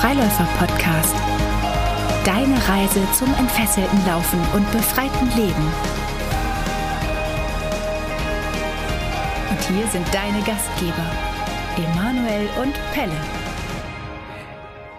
[0.00, 1.14] Freiläufer-Podcast.
[2.24, 5.66] Deine Reise zum entfesselten Laufen und befreiten Leben.
[9.50, 11.04] Und hier sind deine Gastgeber,
[11.76, 13.12] Emanuel und Pelle.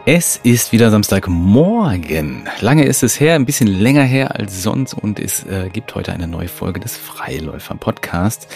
[0.06, 2.48] Es ist wieder Samstagmorgen.
[2.60, 6.14] Lange ist es her, ein bisschen länger her als sonst und es äh, gibt heute
[6.14, 8.48] eine neue Folge des Freiläufer-Podcasts.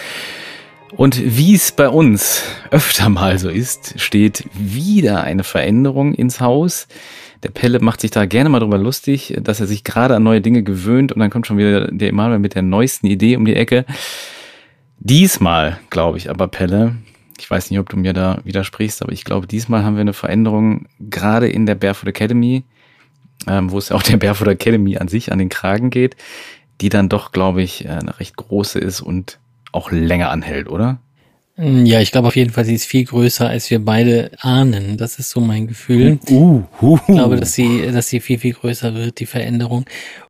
[0.91, 6.87] Und wie es bei uns öfter mal so ist, steht wieder eine Veränderung ins Haus.
[7.43, 10.41] Der Pelle macht sich da gerne mal drüber lustig, dass er sich gerade an neue
[10.41, 13.55] Dinge gewöhnt und dann kommt schon wieder der Emanuel mit der neuesten Idee um die
[13.55, 13.85] Ecke.
[14.99, 16.95] Diesmal, glaube ich, aber Pelle,
[17.39, 20.13] ich weiß nicht, ob du mir da widersprichst, aber ich glaube, diesmal haben wir eine
[20.13, 22.63] Veränderung gerade in der Barefoot Academy,
[23.47, 26.15] ähm, wo es ja auch der Barefoot Academy an sich an den Kragen geht,
[26.81, 29.39] die dann doch, glaube ich, eine recht große ist und
[29.75, 30.99] auch länger anhält, oder?
[31.57, 34.97] Mm, ja, ich glaube auf jeden Fall, sie ist viel größer, als wir beide ahnen.
[34.97, 36.19] Das ist so mein Gefühl.
[36.29, 36.99] Uh, uh, uh.
[37.07, 39.85] Ich glaube, dass sie, dass sie viel, viel größer wird, die Veränderung.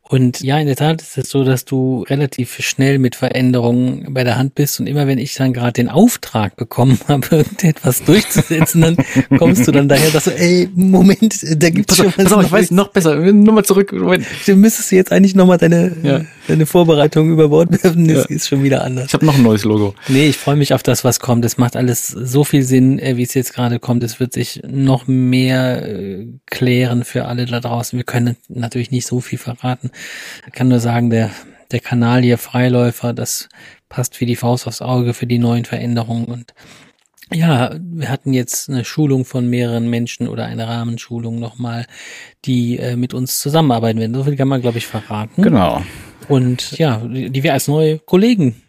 [0.08, 4.24] Und ja, in der Tat ist es so, dass du relativ schnell mit Veränderungen bei
[4.24, 8.82] der Hand bist und immer wenn ich dann gerade den Auftrag bekommen habe, irgendetwas durchzusetzen,
[8.82, 8.98] dann
[9.40, 12.46] kommst du dann daher, dass du, ey, Moment, da gibt's pass schon auf, pass auf,
[12.46, 13.16] ich weiß noch besser.
[13.16, 13.92] Nochmal zurück.
[13.94, 14.28] Moment.
[14.46, 16.22] Du müsstest jetzt eigentlich nochmal deine, Ja.
[16.48, 18.36] Deine Vorbereitung über Bord werfen, das Ja.
[18.36, 19.08] ist schon wieder anders.
[19.08, 19.96] Ich habe noch ein neues Logo.
[20.08, 21.44] Nee, ich freue mich auf das, was kommt.
[21.46, 24.04] Es macht alles so viel Sinn, äh, wie es jetzt gerade kommt.
[24.04, 27.98] Es wird sich noch mehr äh, klären für alle da draußen.
[27.98, 29.92] Wir können natürlich nicht so viel verraten.
[30.48, 31.30] Ich kann nur sagen, der,
[31.72, 33.50] der Kanal hier Freiläufer, das
[33.90, 36.26] passt wie die Faust aufs Auge für die neuen Veränderungen.
[36.26, 36.54] Und
[37.34, 41.88] ja, wir hatten jetzt eine Schulung von mehreren Menschen oder eine Rahmenschulung nochmal,
[42.46, 44.14] die äh, mit uns zusammenarbeiten werden.
[44.14, 45.42] So viel kann man, glaube ich, verraten.
[45.42, 45.82] Genau.
[46.28, 48.62] Und ja, die wir als neue Kollegen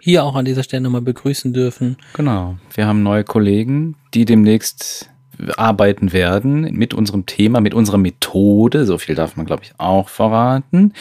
[0.00, 1.96] hier auch an dieser Stelle nochmal begrüßen dürfen.
[2.14, 2.56] Genau.
[2.74, 5.10] Wir haben neue Kollegen, die demnächst
[5.56, 8.86] arbeiten werden mit unserem Thema, mit unserer Methode.
[8.86, 10.92] So viel darf man, glaube ich, auch verraten.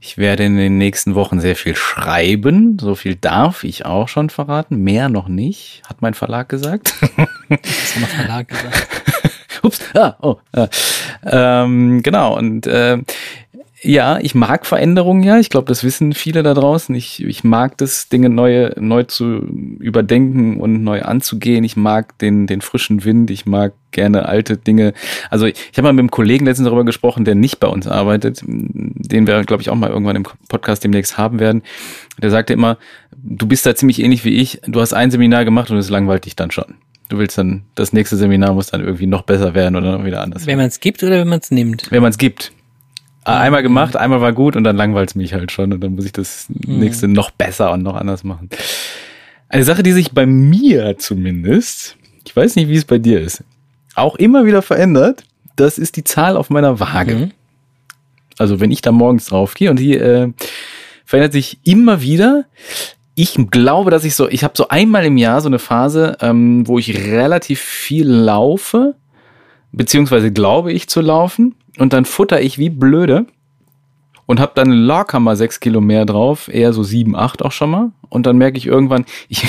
[0.00, 2.78] Ich werde in den nächsten Wochen sehr viel schreiben.
[2.80, 4.76] So viel darf ich auch schon verraten.
[4.82, 6.94] Mehr noch nicht, hat mein Verlag gesagt.
[7.02, 8.88] Das haben wir Verlag gesagt.
[9.62, 10.36] Ups, ah, oh.
[10.52, 10.68] Ah.
[11.22, 12.98] Ähm, genau, und äh,
[13.82, 15.38] ja, ich mag Veränderungen ja.
[15.38, 16.94] Ich glaube, das wissen viele da draußen.
[16.94, 19.38] Ich, ich mag das, Dinge neu, neu zu
[19.78, 21.64] überdenken und neu anzugehen.
[21.64, 23.30] Ich mag den, den frischen Wind.
[23.30, 24.92] Ich mag gerne alte Dinge.
[25.30, 27.86] Also ich, ich habe mal mit einem Kollegen letztens darüber gesprochen, der nicht bei uns
[27.86, 31.62] arbeitet, den wir, glaube ich, auch mal irgendwann im Podcast demnächst haben werden.
[32.20, 32.76] Der sagte immer,
[33.16, 34.60] du bist da ziemlich ähnlich wie ich.
[34.66, 36.74] Du hast ein Seminar gemacht und es langweilt dich dann schon.
[37.08, 40.20] Du willst dann, das nächste Seminar muss dann irgendwie noch besser werden oder noch wieder
[40.20, 40.46] anders.
[40.46, 41.90] Wenn man es gibt oder wenn man es nimmt.
[41.90, 42.52] Wenn man es gibt.
[43.24, 46.06] Einmal gemacht, einmal war gut und dann langweilt es mich halt schon und dann muss
[46.06, 48.48] ich das nächste noch besser und noch anders machen.
[49.48, 53.44] Eine Sache, die sich bei mir zumindest, ich weiß nicht, wie es bei dir ist,
[53.94, 55.24] auch immer wieder verändert,
[55.56, 57.14] das ist die Zahl auf meiner Waage.
[57.14, 57.30] Mhm.
[58.38, 60.32] Also wenn ich da morgens drauf gehe und die äh,
[61.04, 62.44] verändert sich immer wieder.
[63.16, 66.66] Ich glaube, dass ich so, ich habe so einmal im Jahr so eine Phase, ähm,
[66.66, 68.94] wo ich relativ viel laufe,
[69.72, 73.26] beziehungsweise glaube ich zu laufen und dann futter ich wie blöde
[74.26, 77.70] und habe dann locker mal sechs Kilo mehr drauf, eher so sieben, acht auch schon
[77.70, 77.90] mal.
[78.08, 79.42] Und dann merke ich irgendwann, ich,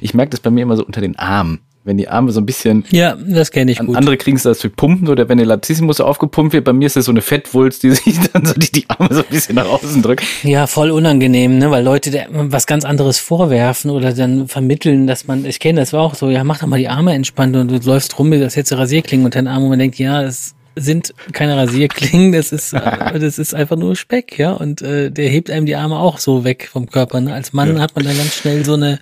[0.00, 1.60] ich merke das bei mir immer so unter den Armen.
[1.84, 3.96] Wenn die Arme so ein bisschen, Ja, das kenne ich an gut.
[3.96, 6.84] andere kriegen es das für Pumpen, so der wenn der Latissimus aufgepumpt wird, bei mir
[6.86, 9.54] ist das so eine Fettwulst, die sich dann so die, die Arme so ein bisschen
[9.54, 10.22] nach außen drückt.
[10.42, 11.70] Ja, voll unangenehm, ne?
[11.70, 16.00] weil Leute was ganz anderes vorwerfen oder dann vermitteln, dass man, ich kenne das war
[16.00, 18.72] auch so, ja, mach doch mal die Arme entspannt und du läufst rum, das jetzt
[18.72, 23.18] Rasierklingen unter den Armen und man denkt, ja, das sind keine Rasierklingen, das ist, äh,
[23.18, 26.44] das ist einfach nur Speck, ja, und äh, der hebt einem die Arme auch so
[26.44, 27.20] weg vom Körper.
[27.20, 27.32] Ne?
[27.34, 27.82] Als Mann Ja.
[27.82, 28.98] hat man dann ganz schnell so eine,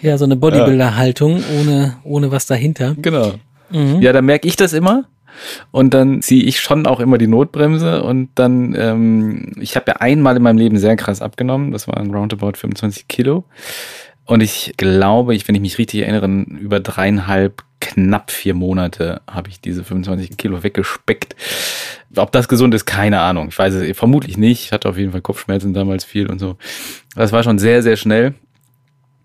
[0.00, 2.94] ja, so eine Bodybuilder-Haltung ohne, ohne was dahinter.
[3.00, 3.34] Genau.
[4.00, 5.04] Ja, da merke ich das immer.
[5.70, 9.96] Und dann ziehe ich schon auch immer die Notbremse und dann, ähm, ich habe ja
[9.96, 13.44] einmal in meinem Leben sehr krass abgenommen, das waren roundabout 25 Kilo.
[14.32, 16.26] Und ich glaube, ich, wenn ich mich richtig erinnere,
[16.58, 21.36] über dreieinhalb, knapp vier Monate habe ich diese 25 Kilo weggespeckt.
[22.16, 23.48] Ob das gesund ist, keine Ahnung.
[23.50, 24.64] Ich weiß es vermutlich nicht.
[24.64, 26.56] Ich hatte auf jeden Fall Kopfschmerzen damals viel und so.
[27.14, 28.32] Das war schon sehr, sehr schnell.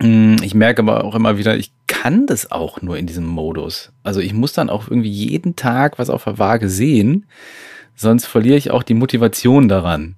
[0.01, 3.93] Mm, Ich merke aber auch immer wieder, ich kann das auch nur in diesem Modus.
[4.03, 7.27] Also ich muss dann auch irgendwie jeden Tag was auf der Waage sehen,
[7.95, 10.17] sonst verliere ich auch die Motivation daran.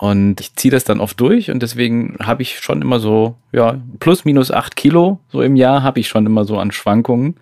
[0.00, 3.78] Und ich ziehe das dann oft durch und deswegen habe ich schon immer so, ja,
[3.98, 7.34] plus minus acht Kilo so im Jahr habe ich schon immer so an Schwankungen.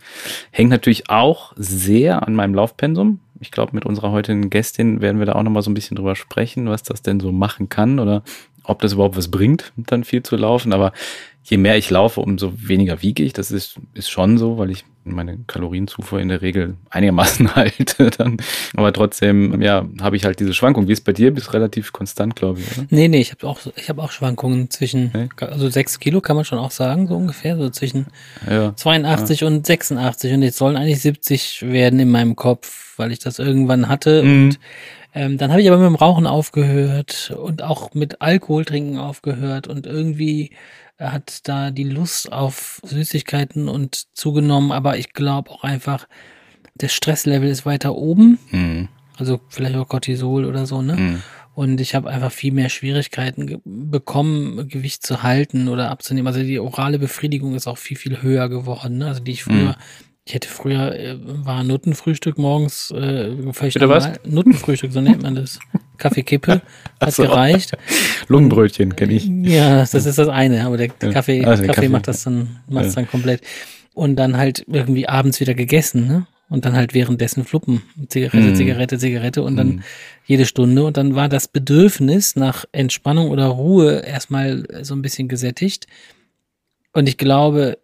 [0.51, 3.21] Hängt natürlich auch sehr an meinem Laufpensum.
[3.39, 6.17] Ich glaube, mit unserer heutigen Gästin werden wir da auch nochmal so ein bisschen drüber
[6.17, 8.25] sprechen, was das denn so machen kann oder
[8.65, 10.73] ob das überhaupt was bringt, dann viel zu laufen.
[10.73, 10.93] Aber
[11.45, 13.35] je mehr ich laufe, umso weniger wiege ich.
[13.35, 14.85] Das ist, ist schon so, weil ich
[15.15, 18.11] meine Kalorienzufuhr in der Regel einigermaßen halte.
[18.11, 18.37] Dann.
[18.77, 20.89] Aber trotzdem, ja, habe ich halt diese Schwankung.
[20.89, 21.33] Wie ist bei dir?
[21.33, 22.87] Bist relativ konstant, glaube ich, oder?
[22.91, 25.29] Nee, nee, ich habe auch, ich hab auch Schwankungen zwischen, Nee?
[25.41, 28.07] also sechs Kilo kann man schon auch sagen, so ungefähr, so zwischen
[28.49, 28.75] Ja.
[28.77, 33.39] 82 und 86 und jetzt sollen eigentlich 70 werden in meinem Kopf, weil ich das
[33.39, 34.45] irgendwann hatte Mhm.
[34.49, 34.59] und
[35.19, 39.67] ähm, dann habe ich aber mit dem Rauchen aufgehört und auch mit Alkohol trinken aufgehört
[39.67, 40.53] und irgendwie
[40.97, 46.07] hat da die Lust auf Süßigkeiten und zugenommen, aber ich glaube auch einfach,
[46.77, 48.89] das Stresslevel ist weiter oben, Mhm.
[49.17, 50.95] also vielleicht auch Cortisol oder so, ne?
[50.95, 51.23] Mhm.
[51.53, 56.29] Und ich habe einfach viel mehr Schwierigkeiten bekommen, Gewicht zu halten oder abzunehmen.
[56.29, 58.99] Also die orale Befriedigung ist auch viel, viel höher geworden.
[58.99, 59.09] Ne?
[59.09, 59.75] Also die ich früher,
[60.29, 64.11] ich hätte früher, äh, war Nuttenfrühstück morgens, äh, völlig Bitte was?
[64.27, 65.59] Nuttenfrühstück, so nennt man das.
[65.97, 66.61] Kaffeekippe
[67.01, 67.23] hat so.
[67.23, 67.73] gereicht.
[68.29, 69.25] Lungenbrötchen kenne ich.
[69.27, 71.13] Ja, das ist das eine, aber der Ja.
[71.13, 71.89] Kaffee, Also der Kaffee, Kaffee.
[71.89, 72.93] macht das dann, macht Ja.
[72.93, 73.41] dann komplett.
[73.95, 76.27] Und dann halt irgendwie abends wieder gegessen, ne?
[76.51, 77.83] Und dann halt währenddessen Fluppen.
[78.09, 78.55] Zigarette, Mhm.
[78.55, 79.83] Zigarette, Zigarette und dann Mhm.
[80.27, 80.85] jede Stunde.
[80.85, 85.87] Und dann war das Bedürfnis nach Entspannung oder Ruhe erstmal so ein bisschen gesättigt.
[86.93, 87.79] Und ich glaube,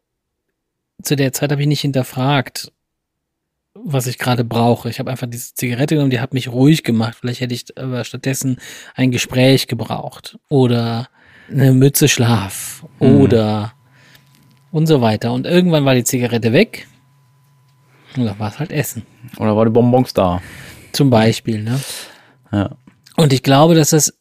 [1.05, 2.73] zu der Zeit habe ich nicht hinterfragt,
[3.75, 4.89] was ich gerade brauche.
[4.89, 7.17] Ich habe einfach diese Zigarette genommen, die hat mich ruhig gemacht.
[7.21, 8.59] Vielleicht hätte ich aber stattdessen
[8.95, 11.09] ein Gespräch gebraucht oder
[11.51, 13.21] eine Mütze Schlaf Mhm.
[13.21, 13.73] oder
[14.71, 15.33] und so weiter.
[15.33, 16.87] Und irgendwann war die Zigarette weg.
[18.17, 19.05] Und da war es halt Essen.
[19.39, 20.41] Oder war die Bonbons da?
[20.93, 21.81] Zum Beispiel, ne?
[22.53, 22.77] Ja.
[23.17, 24.17] Und ich glaube, dass das,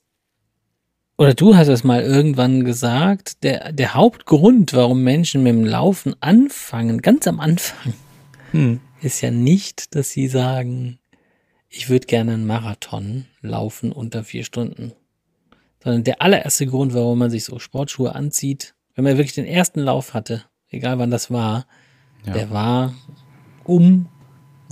[1.17, 6.15] oder du hast es mal irgendwann gesagt, der, der Hauptgrund, warum Menschen mit dem Laufen
[6.21, 7.93] anfangen, ganz am Anfang,
[8.51, 8.79] Hm.
[9.01, 10.99] ist ja nicht, dass sie sagen,
[11.69, 14.91] ich würde gerne einen Marathon laufen unter vier Stunden.
[15.83, 19.79] Sondern der allererste Grund, warum man sich so Sportschuhe anzieht, wenn man wirklich den ersten
[19.79, 21.65] Lauf hatte, egal wann das war,
[22.25, 22.33] Ja.
[22.33, 22.93] der war,
[23.65, 24.07] um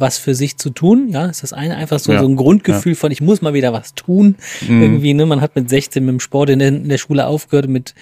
[0.01, 1.07] was für sich zu tun.
[1.09, 2.19] Ja, ist das eine einfach so, Ja.
[2.19, 4.35] so ein Grundgefühl von, ich muss mal wieder was tun.
[4.67, 4.81] Mhm.
[4.81, 5.25] Irgendwie, ne?
[5.25, 7.93] Man hat mit 16 mit dem Sport in der, in der Schule aufgehört, mit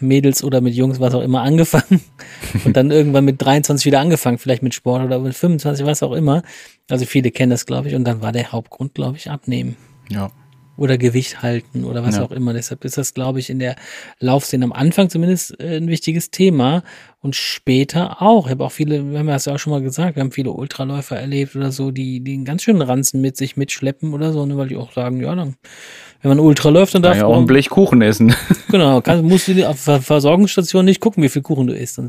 [0.00, 2.00] Mädels oder mit Jungs, was auch immer, angefangen.
[2.64, 6.12] Und dann irgendwann mit 23 wieder angefangen, vielleicht mit Sport oder mit 25, was auch
[6.12, 6.42] immer.
[6.90, 7.94] Also viele kennen das, glaube ich.
[7.94, 9.76] Und dann war der Hauptgrund, glaube ich, abnehmen
[10.08, 10.32] Ja.
[10.76, 12.22] oder Gewicht halten oder was Ja.
[12.24, 12.52] auch immer.
[12.52, 13.76] Deshalb ist das, glaube ich, in der
[14.18, 16.82] Laufszene am Anfang zumindest äh, ein wichtiges Thema
[17.22, 18.46] und später auch.
[18.46, 20.50] Ich habe auch viele, wir haben das ja auch schon mal gesagt, wir haben viele
[20.50, 24.44] Ultraläufer erlebt oder so, die, die einen ganz schönen Ranzen mit sich mitschleppen oder so,
[24.44, 25.54] ne, weil die auch sagen, ja, dann,
[26.20, 28.34] wenn man Ultra läuft, dann darf ja auch ein man, Blech Kuchen essen.
[28.70, 31.94] genau, kann, musst du auf der Versorgungsstation nicht gucken, wie viel Kuchen du isst.
[31.94, 32.06] So.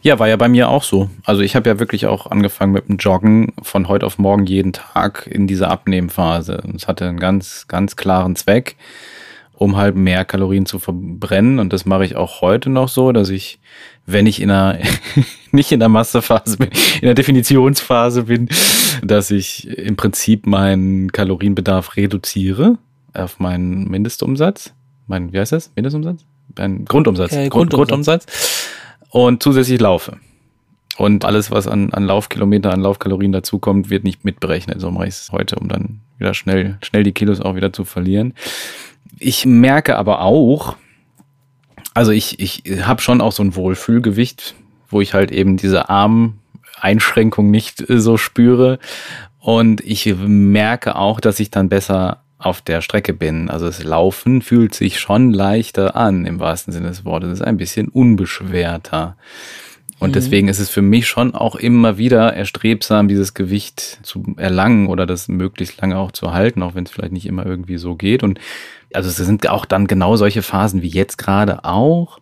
[0.00, 1.10] Ja, war ja bei mir auch so.
[1.24, 4.72] Also ich habe ja wirklich auch angefangen mit dem Joggen von heute auf morgen jeden
[4.72, 6.62] Tag in dieser Abnehmphase.
[6.64, 8.76] Und es hatte einen ganz, ganz klaren Zweck,
[9.52, 11.58] um halt mehr Kalorien zu verbrennen.
[11.58, 13.58] Und das mache ich auch heute noch so, dass ich,
[14.08, 14.78] wenn ich in einer,
[15.52, 16.70] nicht in der Massephase bin,
[17.00, 18.48] in der Definitionsphase bin,
[19.02, 22.78] dass ich im Prinzip meinen Kalorienbedarf reduziere
[23.12, 24.72] auf meinen Mindestumsatz.
[25.06, 25.70] Mein, wie heißt das?
[25.76, 26.24] Mindestumsatz?
[26.56, 27.32] Mein Grundumsatz.
[27.32, 28.26] Äh, Grund, Grundumsatz.
[28.26, 28.68] Grundumsatz
[29.10, 30.16] und zusätzlich laufe.
[30.96, 34.80] Und alles, was an, an Laufkilometer, an Laufkalorien dazukommt, wird nicht mitberechnet.
[34.80, 37.84] So mache ich es heute, um dann wieder schnell, schnell die Kilos auch wieder zu
[37.84, 38.34] verlieren.
[39.18, 40.76] Ich merke aber auch,
[41.98, 44.54] also ich, ich habe schon auch so ein Wohlfühlgewicht,
[44.88, 48.78] wo ich halt eben diese Armeinschränkung nicht äh, so spüre.
[49.40, 53.50] Und ich merke auch, dass ich dann besser auf der Strecke bin.
[53.50, 57.30] Also das Laufen fühlt sich schon leichter an, im wahrsten Sinne des Wortes.
[57.30, 59.16] Es ist ein bisschen unbeschwerter.
[60.00, 64.86] Und deswegen ist es für mich schon auch immer wieder erstrebsam, dieses Gewicht zu erlangen
[64.86, 67.96] oder das möglichst lange auch zu halten, auch wenn es vielleicht nicht immer irgendwie so
[67.96, 68.22] geht.
[68.22, 68.38] Und
[68.92, 72.20] also es sind auch dann genau solche Phasen wie jetzt gerade auch,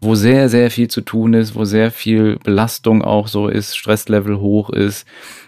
[0.00, 4.38] wo sehr, sehr viel zu tun ist, wo sehr viel Belastung auch so ist, Stresslevel
[4.38, 5.04] hoch ist,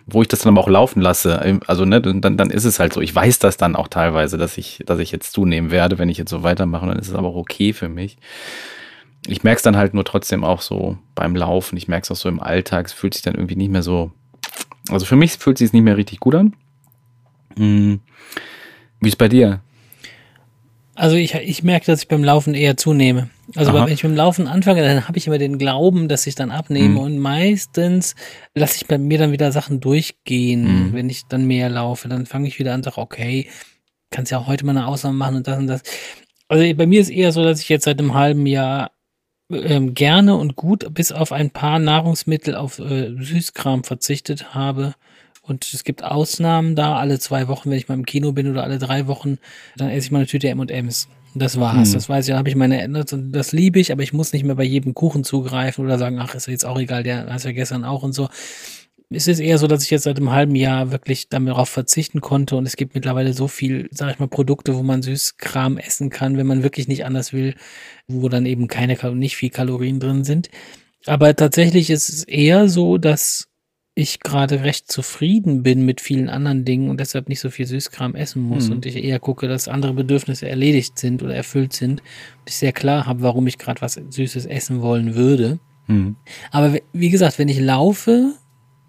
[0.06, 1.60] wo ich das dann aber auch laufen lasse.
[1.68, 3.00] Also ne, dann, dann ist es halt so.
[3.00, 6.18] Ich weiß das dann auch teilweise, dass ich, dass ich jetzt zunehmen werde, wenn ich
[6.18, 6.86] jetzt so weitermache.
[6.86, 8.16] Dann ist es aber auch okay für mich.
[9.26, 11.76] Ich merke es dann halt nur trotzdem auch so beim Laufen.
[11.76, 12.86] Ich merke es auch so im Alltag.
[12.86, 14.12] Es fühlt sich dann irgendwie nicht mehr so.
[14.88, 16.56] Also für mich fühlt es sich nicht mehr richtig gut an.
[17.56, 18.00] Hm.
[19.00, 19.60] Wie ist bei dir?
[20.94, 23.30] Also ich, ich merke, dass ich beim Laufen eher zunehme.
[23.56, 23.86] Also Aha.
[23.86, 26.90] wenn ich dem Laufen anfange, dann habe ich immer den Glauben, dass ich dann abnehme
[26.90, 26.98] Mhm.
[26.98, 28.14] und meistens
[28.54, 30.92] lasse ich bei mir dann wieder Sachen durchgehen, Mhm.
[30.92, 32.08] wenn ich dann mehr laufe.
[32.08, 33.48] Dann fange ich wieder an und sage, okay,
[34.10, 35.82] kannst ja auch heute mal eine Ausnahme machen und das und das.
[36.48, 38.90] Also bei mir ist eher so, dass ich jetzt seit einem halben Jahr
[39.50, 44.94] ähm, gerne und gut bis auf ein paar Nahrungsmittel auf äh, Süßkram verzichtet habe.
[45.42, 48.62] Und es gibt Ausnahmen da, alle zwei Wochen, wenn ich mal im Kino bin oder
[48.62, 49.38] alle drei Wochen,
[49.76, 51.08] dann esse ich mal eine Tüte M&M's.
[51.34, 51.88] Das war's.
[51.88, 51.94] Hm.
[51.94, 54.44] Das weiß ich, da habe ich meine das, das liebe ich, aber ich muss nicht
[54.44, 57.52] mehr bei jedem Kuchen zugreifen oder sagen, ach, ist jetzt auch egal, der hast ja
[57.52, 58.28] gestern auch und so.
[59.12, 62.54] Es ist eher so, dass ich jetzt seit einem halben Jahr wirklich darauf verzichten konnte
[62.54, 66.36] und es gibt mittlerweile so viel, sag ich mal, Produkte, wo man Süßkram essen kann,
[66.36, 67.54] wenn man wirklich nicht anders will,
[68.06, 70.48] wo dann eben keine, nicht viel Kalorien drin sind.
[71.06, 73.48] Aber tatsächlich ist es eher so, dass
[73.96, 78.14] ich gerade recht zufrieden bin mit vielen anderen Dingen und deshalb nicht so viel Süßkram
[78.14, 78.76] essen muss Mhm.
[78.76, 82.72] und ich eher gucke, dass andere Bedürfnisse erledigt sind oder erfüllt sind und ich sehr
[82.72, 85.58] klar habe, warum ich gerade was Süßes essen wollen würde.
[85.86, 86.14] Hm.
[86.52, 88.34] Aber wie gesagt, wenn ich laufe,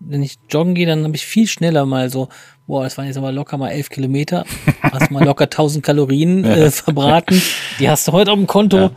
[0.07, 2.29] wenn ich joggen gehe, dann habe ich viel schneller mal so,
[2.67, 4.45] boah, das waren jetzt aber locker mal elf Kilometer,
[4.81, 7.41] hast mal locker 1000 Kalorien äh, verbraten,
[7.79, 8.91] die hast du heute auf dem Konto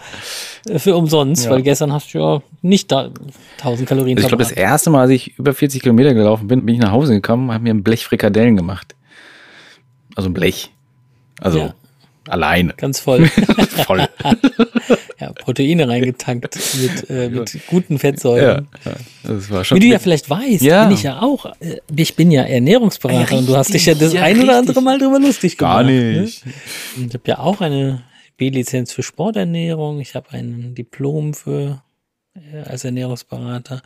[0.68, 1.50] äh, für umsonst, Ja.
[1.50, 3.11] weil gestern hast du ja nicht da
[3.58, 6.64] 1000 Kalorien Also ich glaube, das erste Mal, als ich über 40 Kilometer gelaufen bin,
[6.64, 8.94] bin ich nach Hause gekommen, habe mir ein Blech Frikadellen gemacht.
[10.16, 10.70] Also ein Blech.
[11.40, 11.75] Also Ja.
[12.28, 12.73] alleine.
[12.76, 13.26] Ganz voll.
[13.87, 14.06] Voll.
[15.21, 18.68] ja, Proteine reingetankt mit, äh, mit guten Fettsäuren.
[18.85, 18.92] ja,
[19.23, 19.76] das war schon.
[19.76, 20.85] Wie du ja vielleicht weißt, Ja.
[20.85, 23.94] bin ich ja auch, äh, ich bin ja Ernährungsberater Ja, und du hast dich ja
[23.94, 24.59] das richtig, ja, ein oder richtig.
[24.68, 25.75] andere Mal drüber lustig gemacht.
[25.75, 26.21] Gar Ne?
[26.23, 26.42] nicht.
[26.97, 28.02] Und Ich habe ja auch eine
[28.37, 30.00] B-Lizenz für Sporternährung.
[30.00, 31.83] Ich habe ein Diplom für
[32.35, 33.83] äh, als Ernährungsberater.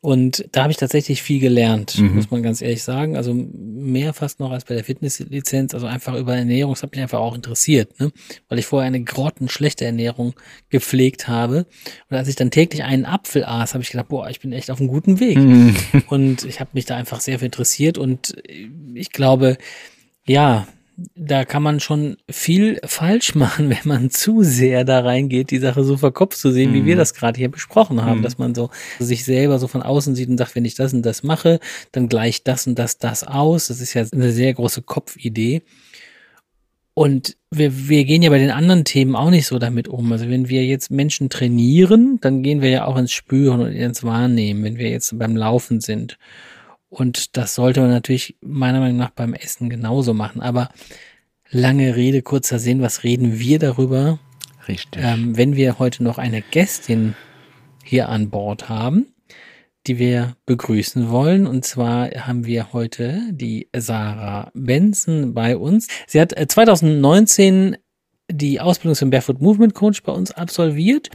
[0.00, 2.14] Und da habe ich tatsächlich viel gelernt, Mhm.
[2.14, 3.16] muss man ganz ehrlich sagen.
[3.16, 5.74] Also mehr fast noch als bei der Fitnesslizenz.
[5.74, 8.12] Also einfach über Ernährung, das hat mich einfach auch interessiert, ne?
[8.48, 10.34] weil ich vorher eine grottenschlechte Ernährung
[10.68, 11.66] gepflegt habe.
[12.08, 14.70] Und als ich dann täglich einen Apfel aß, habe ich gedacht, boah, ich bin echt
[14.70, 15.36] auf einem guten Weg.
[15.36, 15.74] Hm.
[16.06, 18.36] Und ich habe mich da einfach sehr für interessiert und
[18.94, 19.58] ich glaube,
[20.26, 20.68] ja,
[21.14, 25.84] da kann man schon viel falsch machen, wenn man zu sehr da reingeht, die Sache
[25.84, 26.98] so verkopft zu sehen, wie wir Mhm.
[26.98, 28.22] das gerade hier besprochen haben, Mhm.
[28.24, 31.02] dass man so sich selber so von außen sieht und sagt, wenn ich das und
[31.06, 31.60] das mache,
[31.92, 33.68] dann gleicht das und das das aus.
[33.68, 35.62] Das ist ja eine sehr große Kopfidee.
[36.94, 40.10] Und wir, wir gehen ja bei den anderen Themen auch nicht so damit um.
[40.10, 44.02] Also wenn wir jetzt Menschen trainieren, dann gehen wir ja auch ins Spüren und ins
[44.02, 46.18] Wahrnehmen, wenn wir jetzt beim Laufen sind.
[46.88, 50.40] Und das sollte man natürlich meiner Meinung nach beim Essen genauso machen.
[50.40, 50.70] Aber
[51.50, 54.18] lange Rede, kurzer Sinn, was reden wir darüber,
[54.66, 55.02] Richtig.
[55.04, 57.14] ähm, wenn wir heute noch eine Gästin
[57.84, 59.06] hier an Bord haben,
[59.86, 61.46] die wir begrüßen wollen.
[61.46, 65.88] Und zwar haben wir heute die Sarah Benson bei uns.
[66.06, 67.76] Sie hat äh, 2019
[68.30, 71.10] die Ausbildung zum Barefoot Movement Coach bei uns absolviert.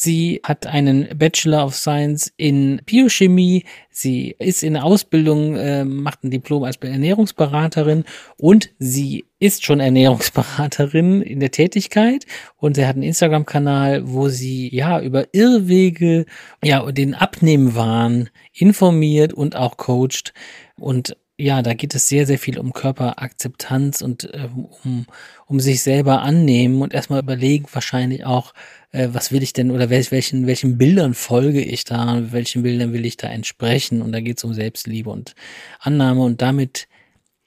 [0.00, 3.64] Sie hat einen Bachelor of Science in Biochemie.
[3.90, 8.04] Sie ist in Ausbildung, äh, macht ein Diplom als Ernährungsberaterin
[8.36, 12.26] und sie ist schon Ernährungsberaterin in der Tätigkeit
[12.58, 16.26] und sie hat einen Instagram-Kanal, wo sie ja über Irrwege,
[16.62, 20.32] ja, den Abnehmwahn informiert und auch coacht
[20.76, 24.48] und ja, da geht es sehr, sehr viel um Körperakzeptanz und äh,
[24.84, 25.06] um,
[25.46, 28.52] um sich selber annehmen und erstmal überlegen wahrscheinlich auch,
[28.90, 32.92] äh, was will ich denn oder welch, welchen, welchen Bildern folge ich da, welchen Bildern
[32.92, 35.36] will ich da entsprechen und da geht es um Selbstliebe und
[35.78, 36.88] Annahme und damit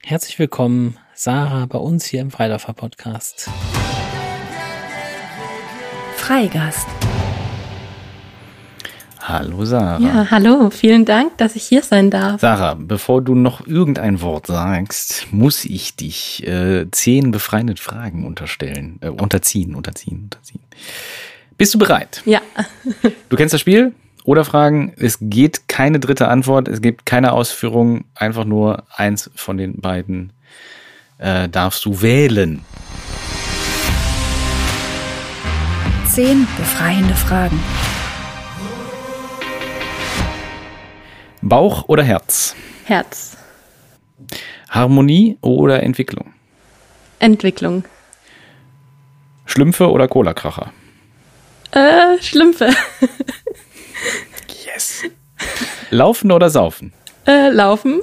[0.04, 3.50] herzlich willkommen, Sarah, bei uns hier im Freiläufer Podcast.
[6.16, 6.88] Freigast.
[9.24, 10.00] Hallo Sarah.
[10.00, 12.42] Ja, hallo, vielen Dank, dass ich hier sein darf.
[12.42, 18.98] Sarah, bevor du noch irgendein Wort sagst, muss ich dich äh, zehn befreiende Fragen unterstellen,
[19.02, 20.62] äh, unterziehen, unterziehen, unterziehen.
[21.58, 22.24] Bist du bereit?
[22.26, 22.42] Ja,
[23.30, 23.94] Du kennst das Spiel?
[24.24, 24.94] Oder Fragen?
[24.98, 30.34] Es geht keine dritte Antwort, es gibt keine Ausführung, einfach nur eins von den beiden
[31.20, 32.62] äh, darfst du wählen.
[36.08, 37.60] Zehn befreiende Fragen.
[41.42, 42.56] Bauch oder Herz?
[42.86, 43.38] Herz,
[44.70, 46.34] Harmonie oder Entwicklung?
[47.20, 47.84] Entwicklung,
[49.46, 50.72] Schlümpfe oder Cola-Kracher?
[51.72, 52.70] äh, Schlümpfe,
[54.66, 55.04] Yes.
[55.90, 56.94] Laufen oder saufen?
[57.26, 58.00] äh, Laufen,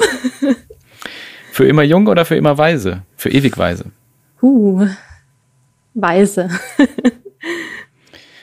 [1.53, 3.03] Für immer jung oder für immer weise?
[3.17, 3.87] Für ewig weise?
[4.43, 4.87] uh,
[5.95, 6.49] Weise,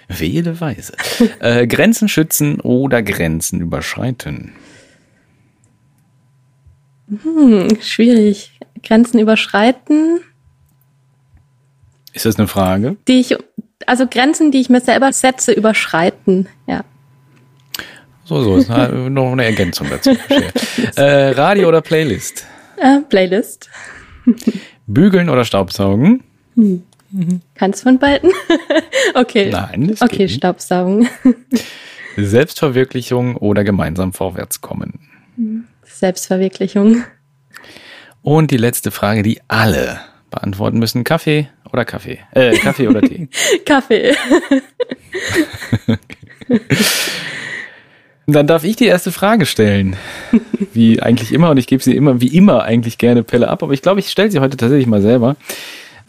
[0.09, 0.93] Wähle weise.
[1.39, 4.53] äh, Grenzen schützen oder Grenzen überschreiten?
[7.07, 8.51] Hm, schwierig.
[8.83, 10.19] Grenzen überschreiten,
[12.13, 12.97] Ist das eine Frage?
[13.07, 13.35] die ich,
[13.87, 16.83] also Grenzen, die ich mir selber setze, überschreiten, ja.
[18.25, 20.11] So, so, ist halt noch eine Ergänzung dazu.
[20.95, 22.45] äh, Radio oder Playlist?
[22.77, 23.69] Äh, Playlist,
[24.87, 26.23] Bügeln oder Staubsaugen?
[27.55, 28.31] kannst von beiden?
[29.13, 29.49] okay.
[29.51, 30.27] Nein, das Okay.
[30.27, 31.07] Staubsaugen,
[32.17, 34.99] Selbstverwirklichung oder gemeinsam vorwärts kommen?
[35.99, 37.03] Selbstverwirklichung,
[38.21, 41.03] Und die letzte Frage, die alle beantworten müssen.
[41.05, 42.19] Kaffee oder Kaffee?
[42.31, 43.29] Äh, Kaffee oder Tee?
[43.65, 44.13] Kaffee.
[48.27, 49.95] Dann darf ich die erste Frage stellen.
[50.73, 53.71] Wie eigentlich immer, und ich gebe sie immer, wie immer eigentlich gerne Pelle ab, aber
[53.73, 55.35] ich glaube, ich stelle sie heute tatsächlich mal selber.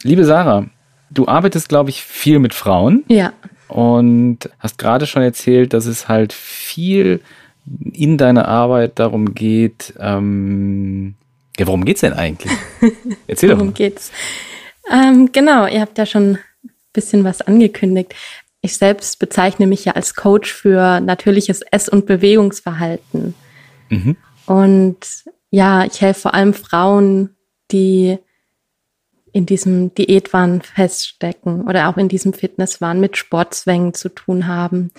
[0.03, 0.65] Liebe Sarah,
[1.11, 3.05] du arbeitest, glaube ich, viel mit Frauen.
[3.07, 3.33] Ja.
[3.67, 7.21] Und hast gerade schon erzählt, dass es halt viel
[7.93, 11.15] in deiner Arbeit darum geht, ähm,
[11.57, 12.53] ja, worum geht's denn eigentlich?
[13.27, 13.73] Erzähl doch Worum mal.
[13.73, 14.11] geht's?
[14.91, 16.39] Ähm, genau, ihr habt ja schon ein
[16.93, 18.15] bisschen was angekündigt.
[18.61, 23.33] Ich selbst bezeichne mich ja als Coach für natürliches Ess- und Bewegungsverhalten.
[23.89, 24.17] Mhm.
[24.45, 24.97] Und
[25.49, 27.35] ja, ich helfe vor allem Frauen,
[27.71, 28.17] die
[29.33, 34.91] in diesem Diätwahn feststecken oder auch in diesem Fitnesswahn mit Sportzwängen zu tun haben,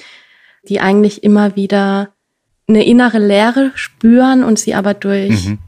[0.68, 2.14] die eigentlich immer wieder
[2.68, 5.58] eine innere Leere spüren und sie aber durch Mhm.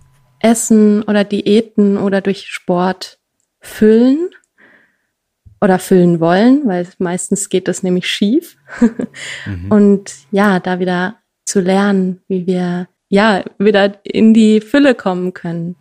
[0.40, 3.19] Essen oder Diäten oder durch Sport
[3.61, 4.30] füllen
[5.61, 8.57] oder füllen wollen, weil meistens geht das nämlich schief.
[9.69, 15.76] Und ja, da wieder zu lernen, wie wir ja wieder in die Fülle kommen können,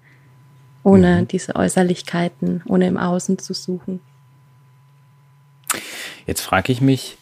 [0.84, 4.02] ohne diese Äußerlichkeiten, ohne im Außen zu suchen.
[6.26, 7.18] Jetzt frage ich mich,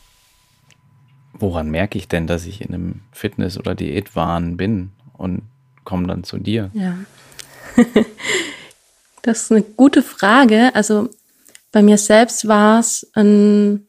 [1.39, 5.43] woran merke ich denn, dass ich in einem Fitness- oder Diätwahn bin und
[5.83, 6.71] komme dann zu dir?
[6.73, 6.97] Ja.
[9.21, 10.71] das ist eine gute Frage.
[10.73, 11.09] Also
[11.71, 13.87] bei mir selbst war es ein,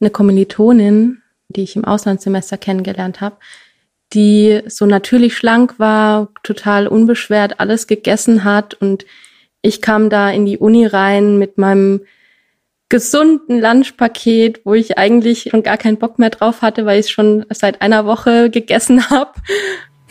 [0.00, 3.36] eine Kommilitonin, die ich im Auslandssemester kennengelernt habe,
[4.12, 9.04] die so natürlich schlank war, total unbeschwert alles gegessen hat und
[9.62, 12.02] ich kam da in die Uni rein mit meinem
[12.88, 17.44] gesunden Lunchpaket, wo ich eigentlich schon gar keinen Bock mehr drauf hatte, weil ich schon
[17.50, 19.32] seit einer Woche gegessen habe.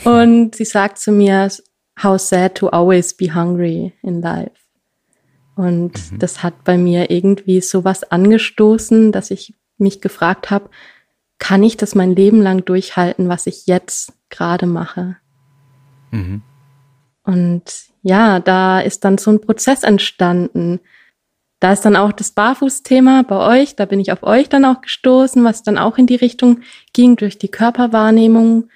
[0.03, 1.50] Und sie sagt zu mir,
[2.01, 4.51] how sad to always be hungry in life.
[5.55, 10.70] Und das hat bei mir irgendwie sowas angestoßen, dass ich mich gefragt habe,
[11.39, 15.17] kann ich das mein Leben lang durchhalten, was ich jetzt gerade mache?
[16.12, 16.41] Mhm.
[17.24, 17.64] Und
[18.01, 20.79] ja, da ist dann so ein Prozess entstanden.
[21.66, 24.82] Da ist dann auch das Barfußthema bei euch, da bin ich auf euch dann auch
[24.82, 26.60] gestoßen, was dann auch in die Richtung
[26.94, 28.70] ging durch die Körperwahrnehmung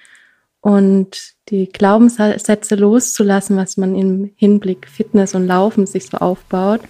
[0.60, 6.80] und die Glaubenssätze loszulassen, was man im Hinblick Fitness und Laufen sich so aufbaut.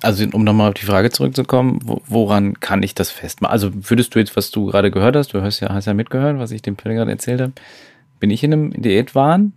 [0.00, 3.52] Also um nochmal auf die Frage zurückzukommen, wo, woran kann ich das festmachen?
[3.52, 6.38] Also würdest du jetzt, was du gerade gehört hast, du hast ja, hast ja mitgehört,
[6.38, 7.52] was ich dem Pelle gerade erzählt habe,
[8.18, 9.52] bin ich in einem Diätwahn?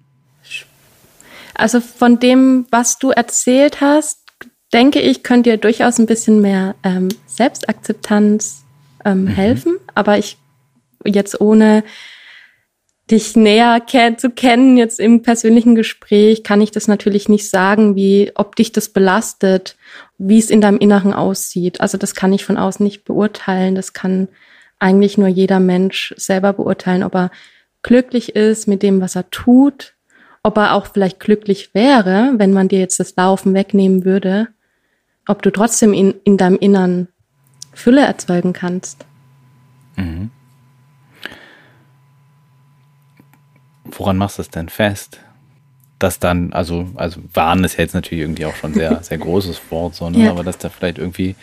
[1.54, 4.25] Also von dem, was du erzählt hast,
[4.74, 8.64] denke ich, könnt ihr durchaus ein bisschen mehr ähm, Selbstakzeptanz
[9.04, 9.78] ähm, helfen.
[9.94, 10.38] Aber ich
[11.06, 11.84] jetzt ohne
[13.10, 17.96] dich näher ke zu kennen, jetzt im persönlichen Gespräch, kann ich das natürlich nicht sagen,
[17.96, 19.78] wie, ob dich das belastet,
[20.18, 21.82] wie es in deinem Inneren aussieht.
[21.82, 23.76] Also das kann ich von außen nicht beurteilen.
[23.76, 24.28] Das kann
[24.80, 27.32] eigentlich nur jeder Mensch selber beurteilen, ob er
[27.84, 29.95] glücklich ist mit dem, was er tut,
[30.46, 34.50] ob er auch vielleicht glücklich wäre, wenn man dir jetzt das Laufen wegnehmen würde,
[35.28, 37.08] ob du trotzdem in, in deinem Innern
[37.74, 39.06] Fülle erzeugen kannst.
[39.96, 40.30] Mhm.
[43.86, 45.20] Woran machst du es denn fest?
[45.98, 49.60] Dass dann, also, also Wahn ist ja jetzt natürlich irgendwie auch schon sehr, sehr großes
[49.72, 50.26] Wort, so, ne?
[50.26, 50.30] Ja.
[50.30, 51.36] aber dass da vielleicht irgendwie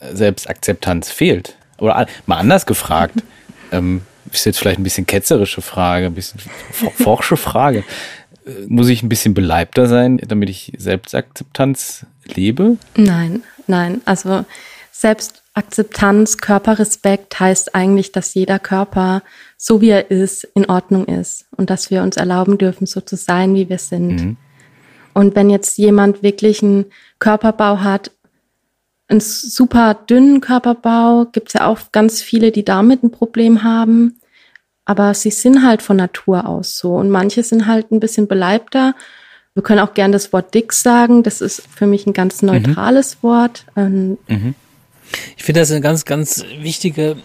[0.00, 1.58] Selbstakzeptanz fehlt.
[1.76, 3.22] Oder mal anders gefragt,
[3.70, 4.00] ähm,
[4.34, 6.40] ist jetzt vielleicht ein bisschen ketzerische Frage, ein bisschen
[6.72, 7.84] for- forsche Frage.
[8.46, 12.76] Äh, Muss ich ein bisschen beleibter sein, damit ich Selbstakzeptanz lebe?
[12.96, 14.00] Nein, nein.
[14.04, 14.44] Also
[14.92, 19.22] Selbstakzeptanz, Körperrespekt heißt eigentlich, dass jeder Körper,
[19.56, 23.16] so wie er ist, in Ordnung ist und dass wir uns erlauben dürfen, so zu
[23.16, 24.16] sein, wie wir sind.
[24.16, 24.36] Mhm.
[25.12, 26.86] Und wenn jetzt jemand wirklich einen
[27.18, 28.10] Körperbau hat,
[29.06, 34.18] einen super dünnen Körperbau, gibt es ja auch ganz viele, die damit ein Problem haben.
[34.84, 36.94] Aber sie sind halt von Natur aus so.
[36.96, 38.94] Und manche sind halt ein bisschen beleibter.
[39.54, 41.22] Wir können auch gern das Wort dick sagen.
[41.22, 43.66] Das ist für mich ein ganz neutrales Wort.
[43.76, 44.18] Ähm,
[45.36, 47.16] Ich finde das eine ganz, ganz wichtige,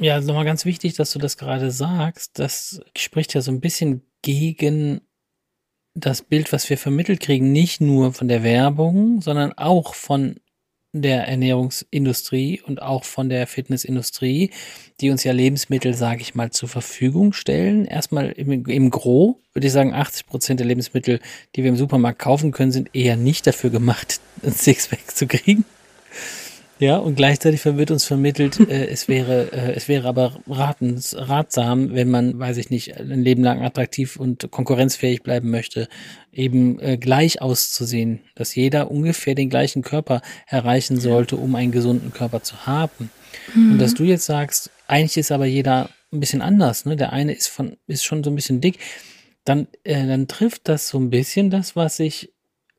[0.00, 2.38] ja, nochmal ganz wichtig, dass du das gerade sagst.
[2.38, 5.02] Das spricht ja so ein bisschen gegen
[5.94, 10.36] das Bild, was wir vermittelt kriegen, nicht nur von der Werbung, sondern auch von
[10.92, 14.50] der Ernährungsindustrie und auch von der Fitnessindustrie,
[15.00, 17.86] die uns ja Lebensmittel, sage ich mal, zur Verfügung stellen.
[17.86, 21.20] Erstmal im, im Gro würde ich sagen, 80 Prozent der Lebensmittel,
[21.54, 25.64] die wir im Supermarkt kaufen können, sind eher nicht dafür gemacht, ein Sixpack zu kriegen.
[26.82, 31.94] Ja, und gleichzeitig wird uns vermittelt, äh, es wäre, äh, es wäre aber ratens, ratsam,
[31.94, 35.86] wenn man, weiß ich nicht, ein Leben lang attraktiv und konkurrenzfähig bleiben möchte,
[36.32, 42.12] eben äh, gleich auszusehen, dass jeder ungefähr den gleichen Körper erreichen sollte, um einen gesunden
[42.12, 43.12] Körper zu haben.
[43.54, 43.72] Mhm.
[43.72, 46.96] Und dass du jetzt sagst, eigentlich ist aber jeder ein bisschen anders, ne?
[46.96, 48.80] Der eine ist von, ist schon so ein bisschen dick,
[49.44, 52.32] dann, äh, dann trifft das so ein bisschen das, was ich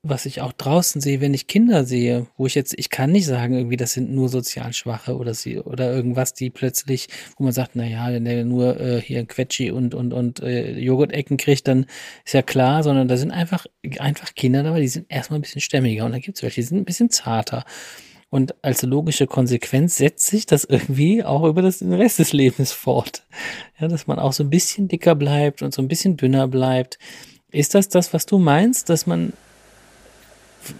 [0.05, 3.25] was ich auch draußen sehe, wenn ich Kinder sehe, wo ich jetzt, ich kann nicht
[3.25, 7.53] sagen, irgendwie, das sind nur sozial Schwache oder sie oder irgendwas, die plötzlich, wo man
[7.53, 11.69] sagt, na ja, wenn der nur äh, hier Quetschi und und und äh, Joghurt-Ecken kriegt,
[11.69, 11.85] dann
[12.25, 13.65] ist ja klar, sondern da sind einfach
[13.97, 16.79] einfach Kinder dabei, die sind erstmal ein bisschen stämmiger und da gibt's welche, die sind
[16.79, 17.63] ein bisschen zarter.
[18.29, 22.71] Und als logische Konsequenz setzt sich das irgendwie auch über das, den Rest des Lebens
[22.73, 23.25] fort.
[23.79, 26.97] Ja, dass man auch so ein bisschen dicker bleibt und so ein bisschen dünner bleibt.
[27.51, 29.33] Ist das das, was du meinst, dass man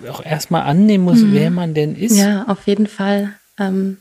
[0.10, 1.34] auch erstmal annehmen muss, mhm.
[1.34, 2.18] wer man denn ist.
[2.18, 3.34] Ja, auf jeden Fall.
[3.60, 3.98] Ähm,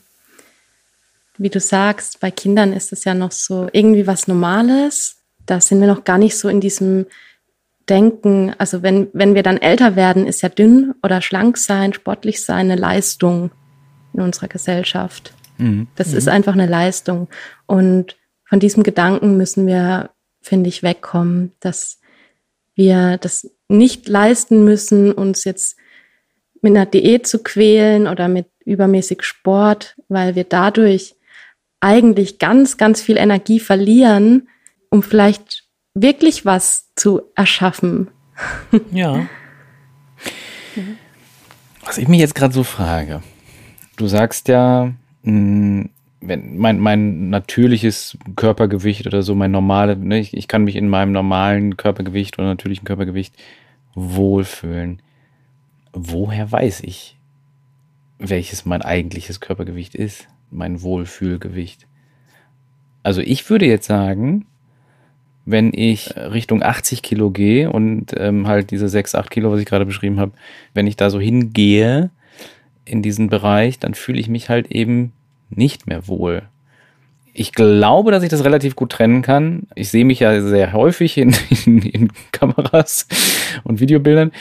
[1.37, 5.17] wie du sagst, bei Kindern ist es ja noch so irgendwie was Normales.
[5.45, 7.05] Da sind wir noch gar nicht so in diesem
[7.89, 8.53] Denken.
[8.57, 12.71] Also wenn, wenn wir dann älter werden, ist ja dünn oder schlank sein, sportlich sein
[12.71, 13.51] eine Leistung
[14.13, 15.33] in unserer Gesellschaft.
[15.57, 15.87] Mhm.
[15.95, 16.17] Das mhm.
[16.17, 17.27] ist einfach eine Leistung.
[17.65, 18.15] Und
[18.45, 21.99] von diesem Gedanken müssen wir, finde ich, wegkommen, dass
[22.75, 25.77] wir das nicht leisten müssen, uns jetzt
[26.61, 31.15] mit einer Diät zu quälen oder mit übermäßig Sport, weil wir dadurch
[31.79, 34.47] eigentlich ganz, ganz viel Energie verlieren,
[34.89, 38.09] um vielleicht wirklich was zu erschaffen.
[38.91, 39.27] Ja.
[41.85, 43.21] Was ich mich jetzt gerade so frage,
[43.97, 44.91] du sagst ja,
[45.23, 45.89] hm,
[46.27, 50.89] wenn mein, mein natürliches Körpergewicht oder so, mein normales, ne, ich, ich kann mich in
[50.89, 53.35] meinem normalen Körpergewicht oder natürlichen Körpergewicht
[53.93, 55.01] wohlfühlen.
[55.91, 57.17] Woher weiß ich,
[58.19, 61.87] welches mein eigentliches Körpergewicht ist, mein Wohlfühlgewicht?
[63.03, 64.45] Also ich würde jetzt sagen,
[65.45, 69.65] wenn ich Richtung 80 Kilo gehe und ähm, halt diese 6, 8 Kilo, was ich
[69.65, 70.31] gerade beschrieben habe,
[70.73, 72.11] wenn ich da so hingehe
[72.85, 75.11] in diesen Bereich, dann fühle ich mich halt eben
[75.55, 76.43] nicht mehr wohl.
[77.35, 79.63] Ich glaube, dass ich das relativ gut trennen kann.
[79.73, 81.35] Ich sehe mich ja sehr häufig in,
[81.65, 83.07] in, in Kameras
[83.63, 84.31] und Videobildern.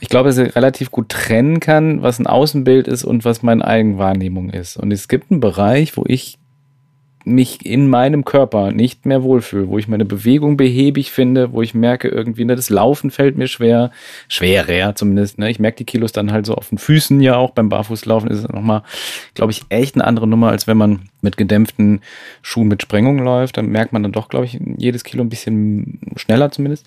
[0.00, 3.66] Ich glaube, dass ich relativ gut trennen kann, was ein Außenbild ist und was meine
[3.66, 4.76] Eigenwahrnehmung ist.
[4.76, 6.38] Und es gibt einen Bereich, wo ich
[7.26, 11.74] mich in meinem Körper nicht mehr wohlfühle, wo ich meine Bewegung behäbig finde, wo ich
[11.74, 13.90] merke irgendwie, ne, das Laufen fällt mir schwer,
[14.28, 15.36] schwerer zumindest.
[15.38, 15.50] Ne?
[15.50, 17.50] Ich merke die Kilos dann halt so auf den Füßen ja auch.
[17.50, 18.82] Beim Barfußlaufen ist es nochmal,
[19.34, 22.00] glaube ich, echt eine andere Nummer, als wenn man mit gedämpften
[22.42, 23.56] Schuhen mit Sprengung läuft.
[23.56, 26.86] Dann merkt man dann doch, glaube ich, jedes Kilo ein bisschen schneller zumindest.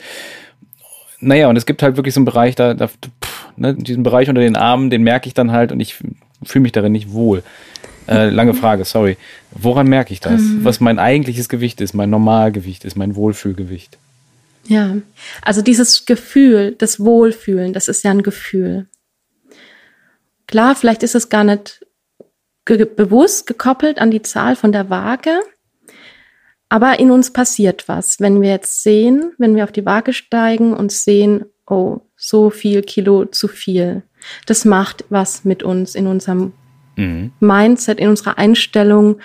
[1.20, 4.30] Naja, und es gibt halt wirklich so einen Bereich, da, da pff, ne, diesen Bereich
[4.30, 5.96] unter den Armen, den merke ich dann halt und ich
[6.44, 7.44] fühle mich darin nicht wohl.
[8.10, 9.18] Äh, lange Frage, sorry.
[9.52, 10.42] Woran merke ich das?
[10.42, 10.66] Mhm.
[10.66, 13.98] Was mein eigentliches Gewicht ist, mein Normalgewicht ist, mein Wohlfühlgewicht?
[14.68, 14.98] Ja,
[15.44, 18.88] also dieses Gefühl, das Wohlfühlen, das ist ja ein Gefühl.
[20.48, 21.86] Klar, vielleicht ist es gar nicht
[22.66, 25.40] ge bewusst gekoppelt an die Zahl von der Waage,
[26.68, 28.20] aber in uns passiert was.
[28.20, 32.82] Wenn wir jetzt sehen, wenn wir auf die Waage steigen und sehen, oh, so viel
[32.82, 34.02] Kilo zu viel.
[34.46, 36.54] Das macht was mit uns in unserem
[37.00, 37.32] mhm.
[37.40, 39.20] Mindset, in unserer Einstellung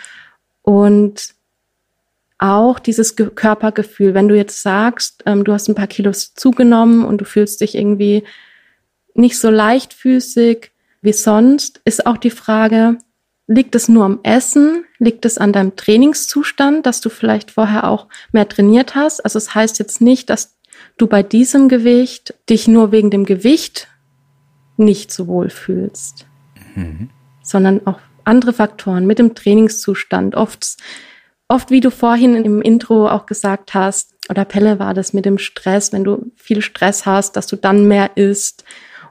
[0.62, 1.34] und
[2.38, 4.14] auch dieses Ge Körpergefühl.
[4.14, 7.74] Wenn du jetzt sagst, ähm, du hast ein paar Kilos zugenommen und du fühlst dich
[7.74, 8.24] irgendwie
[9.14, 12.98] nicht so leichtfüßig wie sonst, ist auch die Frage,
[13.46, 14.84] liegt es nur am Essen?
[14.98, 19.20] Liegt es an deinem Trainingszustand, dass du vielleicht vorher auch mehr trainiert hast?
[19.20, 20.56] Also es das heißt jetzt nicht, dass
[20.96, 23.88] du bei diesem Gewicht dich nur wegen dem Gewicht
[24.76, 26.26] nicht so wohl fühlst.
[26.74, 27.10] Mhm
[27.44, 30.34] sondern auch andere Faktoren mit dem Trainingszustand.
[30.34, 30.76] Oft,
[31.46, 35.38] oft, wie du vorhin im Intro auch gesagt hast, oder Pelle war das mit dem
[35.38, 38.64] Stress, wenn du viel Stress hast, dass du dann mehr isst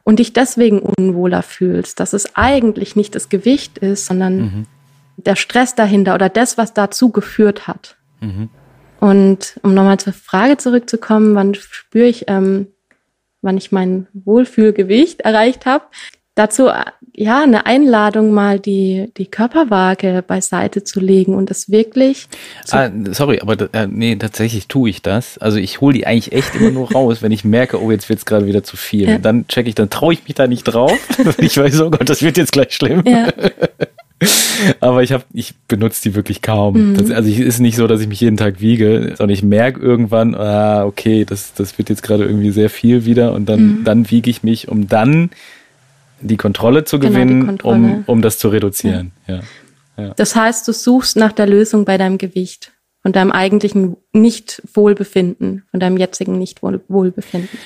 [0.03, 4.65] und dich deswegen unwohler fühlst, dass es eigentlich nicht das Gewicht ist, sondern mhm.
[5.17, 7.95] der Stress dahinter oder das, was dazu geführt hat.
[8.19, 8.49] Mhm.
[8.99, 12.67] Und um nochmal zur Frage zurückzukommen, wann spüre ich, ähm,
[13.41, 15.85] wann ich mein Wohlfühlgewicht erreicht habe,
[16.35, 16.69] dazu
[17.15, 22.27] ja eine Einladung mal die die Körperwaage beiseite zu legen und das wirklich
[22.71, 26.55] ah, sorry aber äh, nee tatsächlich tue ich das also ich hole die eigentlich echt
[26.55, 29.17] immer nur raus wenn ich merke oh jetzt wird's gerade wieder zu viel ja.
[29.19, 30.97] dann checke ich dann traue ich mich da nicht drauf
[31.37, 33.27] ich weiß oh Gott das wird jetzt gleich schlimm ja.
[34.79, 36.91] Aber ich habe, ich benutze die wirklich kaum.
[36.91, 36.97] Mhm.
[36.97, 39.81] Das, also es ist nicht so, dass ich mich jeden Tag wiege, sondern ich merke
[39.81, 43.83] irgendwann, ah, okay, das, das wird jetzt gerade irgendwie sehr viel wieder und dann, mhm.
[43.83, 45.31] dann wiege ich mich, um dann
[46.23, 47.77] die Kontrolle zu Genau, gewinnen, Kontrolle.
[47.77, 49.11] Um, um das zu reduzieren.
[49.27, 49.41] Ja.
[50.15, 52.71] Das heißt, du suchst nach der Lösung bei deinem Gewicht
[53.03, 57.59] und deinem eigentlichen Nicht-Wohlbefinden, von deinem jetzigen Nicht-Wohlbefinden.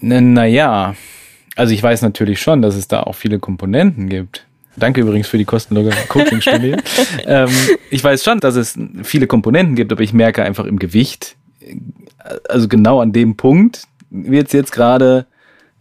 [0.00, 0.94] Naja,
[1.56, 4.46] also ich weiß natürlich schon, dass es da auch viele Komponenten gibt.
[4.76, 6.76] Danke übrigens für die kostenlose Coachingstunde.
[7.26, 7.50] ähm,
[7.90, 11.36] ich weiß schon, dass es viele Komponenten gibt, aber ich merke einfach im Gewicht,
[12.48, 15.26] also genau an dem Punkt wird es jetzt gerade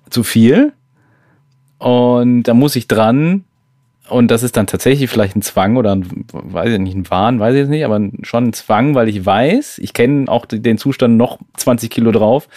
[0.10, 0.74] zu viel.
[1.80, 3.44] Und da muss ich dran.
[4.10, 7.40] Und das ist dann tatsächlich vielleicht ein Zwang oder ein, weiß ich nicht, ein Wahn,
[7.42, 10.78] weiß ich jetzt nicht, aber schon ein Zwang, weil ich weiß, ich kenne auch den
[10.78, 12.48] Zustand noch 20 Kilo drauf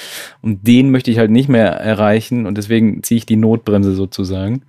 [0.43, 4.63] und den möchte ich halt nicht mehr erreichen und deswegen ziehe ich die Notbremse sozusagen.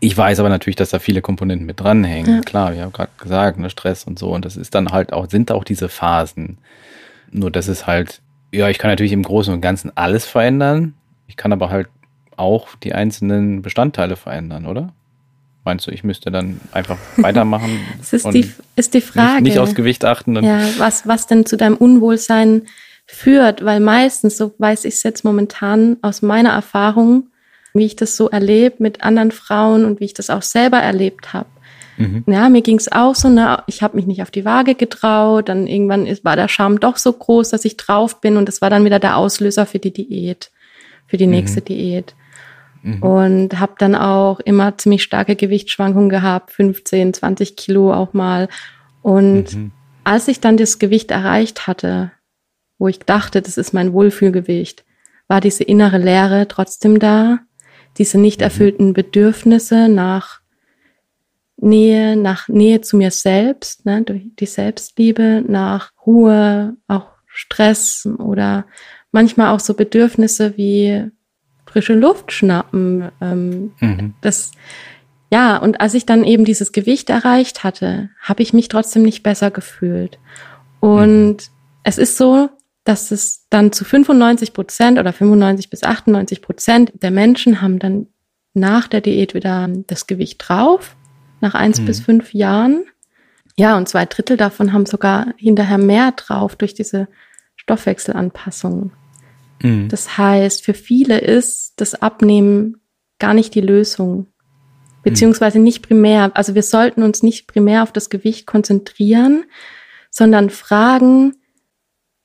[0.00, 2.36] Ich weiß aber natürlich, dass da viele Komponenten mit dranhängen.
[2.36, 2.40] Ja.
[2.42, 4.30] Klar, ich habe gerade gesagt, ne, Stress und so.
[4.30, 6.58] Und das ist dann halt auch, sind auch diese Phasen.
[7.30, 8.20] Nur das ist halt,
[8.52, 10.94] ja, ich kann natürlich im Großen und Ganzen alles verändern.
[11.28, 11.88] Ich kann aber halt
[12.36, 14.92] auch die einzelnen Bestandteile verändern, oder?
[15.64, 19.42] Meinst du, ich müsste dann einfach weitermachen Das ist und die, ist die Frage.
[19.42, 20.36] nicht, nicht aufs Gewicht achten?
[20.44, 22.62] Ja, was, was denn zu deinem Unwohlsein
[23.06, 27.28] führt, weil meistens, so weiß ich es jetzt momentan aus meiner Erfahrung,
[27.74, 31.32] wie ich das so erlebe mit anderen Frauen und wie ich das auch selber erlebt
[31.32, 31.48] habe.
[31.98, 32.24] Mhm.
[32.26, 35.48] Ja, mir ging es auch so, ne, ich habe mich nicht auf die Waage getraut,
[35.48, 38.60] dann irgendwann ist, war der Charme doch so groß, dass ich drauf bin und das
[38.60, 40.50] war dann wieder der Auslöser für die Diät,
[41.06, 42.14] für die nächste Diät.
[43.02, 48.48] Und habe dann auch immer ziemlich starke Gewichtsschwankungen gehabt, 15, 20 Kilo auch mal.
[49.02, 49.72] Und Mhm.
[50.04, 52.12] als ich dann das Gewicht erreicht hatte,
[52.78, 54.84] wo ich dachte, das ist mein Wohlfühlgewicht,
[55.28, 57.40] war diese innere Leere trotzdem da,
[57.98, 60.40] diese nicht erfüllten Bedürfnisse nach
[61.56, 68.66] Nähe, nach Nähe zu mir selbst, ne, durch die Selbstliebe, nach Ruhe, auch Stress oder
[69.10, 71.10] manchmal auch so Bedürfnisse wie
[71.66, 73.10] frische Luft schnappen.
[73.20, 74.14] Ähm, Mhm.
[74.20, 74.52] das,
[75.30, 79.22] ja, und als ich dann eben dieses Gewicht erreicht hatte, habe ich mich trotzdem nicht
[79.22, 80.18] besser gefühlt.
[80.80, 81.38] Und
[81.82, 82.48] es ist so,
[82.84, 88.06] dass es dann zu 95 Prozent oder 95 bis 98 Prozent der Menschen haben dann
[88.54, 90.94] nach der Diät wieder das Gewicht drauf,
[91.40, 92.84] nach eins bis fünf Jahren.
[93.58, 97.08] Ja, und zwei Drittel davon haben sogar hinterher mehr drauf durch diese
[97.56, 98.92] Stoffwechselanpassung.
[99.62, 99.88] Mhm.
[99.88, 102.80] Das heißt, für viele ist das Abnehmen
[103.18, 104.26] gar nicht die Lösung.
[105.02, 106.32] Beziehungsweise nicht primär.
[106.34, 109.44] Also wir sollten uns nicht primär auf das Gewicht konzentrieren,
[110.10, 111.36] sondern fragen,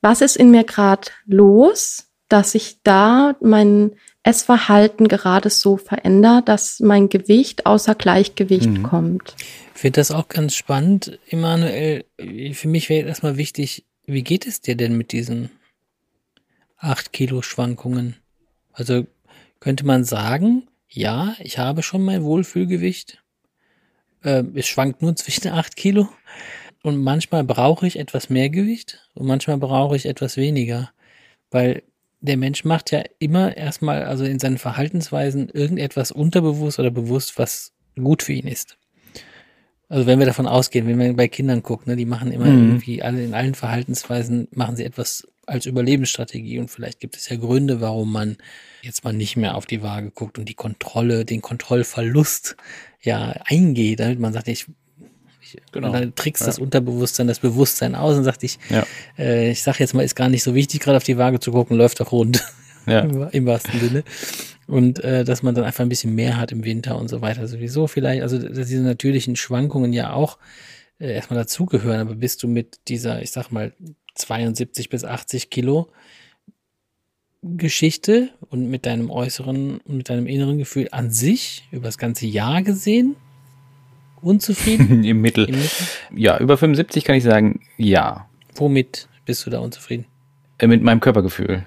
[0.00, 3.92] was ist in mir gerade los, dass sich da mein
[4.24, 8.82] Essverhalten gerade so verändert, dass mein Gewicht außer Gleichgewicht Mhm.
[8.82, 9.36] kommt.
[9.74, 12.04] Ich finde das auch ganz spannend, Emanuel.
[12.52, 15.50] Für mich wäre erstmal wichtig, wie geht es dir denn mit diesen
[16.82, 18.16] 8 Kilo Schwankungen?
[18.72, 19.06] Also
[19.60, 23.22] könnte man sagen, ja, ich habe schon mein Wohlfühlgewicht.
[24.22, 26.08] Äh, es schwankt nur zwischen 8 Kilo.
[26.82, 30.90] Und manchmal brauche ich etwas mehr Gewicht und manchmal brauche ich etwas weniger.
[31.52, 31.84] Weil
[32.20, 37.72] der Mensch macht ja immer erstmal, also in seinen Verhaltensweisen, irgendetwas unterbewusst oder bewusst, was
[37.94, 38.78] gut für ihn ist.
[39.88, 42.62] Also wenn wir davon ausgehen, wenn wir bei Kindern gucken, ne, die machen immer Mhm.
[42.70, 47.36] irgendwie alle in allen Verhaltensweisen machen sie etwas als Überlebensstrategie und vielleicht gibt es ja
[47.36, 48.36] Gründe, warum man
[48.82, 52.56] jetzt mal nicht mehr auf die Waage guckt und die Kontrolle, den Kontrollverlust
[53.00, 54.66] ja eingeht, damit man sagt, ich,
[55.72, 55.88] Genau.
[55.88, 56.46] und dann trickst Ja.
[56.46, 58.86] das Unterbewusstsein, das Bewusstsein aus und sagt, ich, Ja.
[59.18, 61.52] äh, ich sag jetzt mal, ist gar nicht so wichtig, gerade auf die Waage zu
[61.52, 62.42] gucken, läuft doch rund.
[62.84, 62.98] Ja.
[63.02, 64.02] Im, im wahrsten Sinne.
[64.66, 67.46] Und äh, dass man dann einfach ein bisschen mehr hat im Winter und so weiter.
[67.46, 70.36] Sowieso vielleicht, also dass diese natürlichen Schwankungen ja auch
[70.98, 73.72] äh, erstmal dazugehören, aber bist du mit dieser, ich sag mal,
[74.14, 75.88] 72 bis 80 Kilo
[77.42, 82.26] Geschichte und mit deinem äußeren und mit deinem inneren Gefühl an sich über das ganze
[82.26, 83.16] Jahr gesehen
[84.20, 85.02] unzufrieden?
[85.04, 85.46] Im Mittel.
[85.48, 85.86] Im Mittel?
[86.14, 88.28] Ja, über 75 kann ich sagen, ja.
[88.54, 90.04] Womit bist du da unzufrieden?
[90.58, 91.66] Äh, Mit meinem Körpergefühl.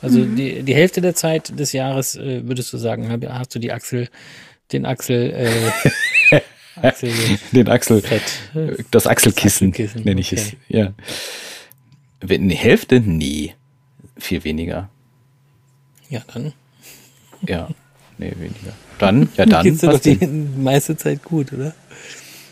[0.00, 3.58] Also die, die Hälfte der Zeit des Jahres äh, würdest du sagen, hab- hast du
[3.58, 4.08] die Achsel,
[4.72, 5.32] den Achsel,
[6.30, 6.40] äh,
[6.80, 7.10] Achsel
[7.52, 8.22] Den Achsel, Fett.
[8.92, 10.40] das Achselkissen, Achselkissen, nenne ich okay.
[10.40, 10.56] es.
[10.68, 10.92] Ja.
[12.22, 13.00] Die Hälfte?
[13.00, 13.54] Nee.
[14.16, 14.88] Viel weniger.
[16.08, 16.52] Ja, dann
[17.46, 17.68] Ja.
[18.18, 18.72] Nee, weniger.
[18.98, 19.62] Dann, ja dann.
[19.64, 20.62] geht's dir doch die denn?
[20.62, 21.72] meiste Zeit gut, oder?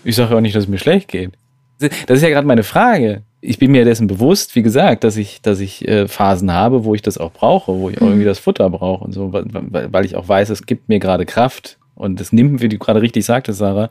[0.05, 1.33] Ich sage auch nicht, dass es mir schlecht geht.
[1.79, 3.23] Das ist ja gerade meine Frage.
[3.41, 6.95] Ich bin mir dessen bewusst, wie gesagt, dass ich, dass ich äh, Phasen habe, wo
[6.95, 10.17] ich das auch brauche, wo ich auch irgendwie das Futter brauche und so, weil ich
[10.17, 13.59] auch weiß, es gibt mir gerade Kraft und es nimmt, wie du gerade richtig sagtest,
[13.59, 13.91] Sarah,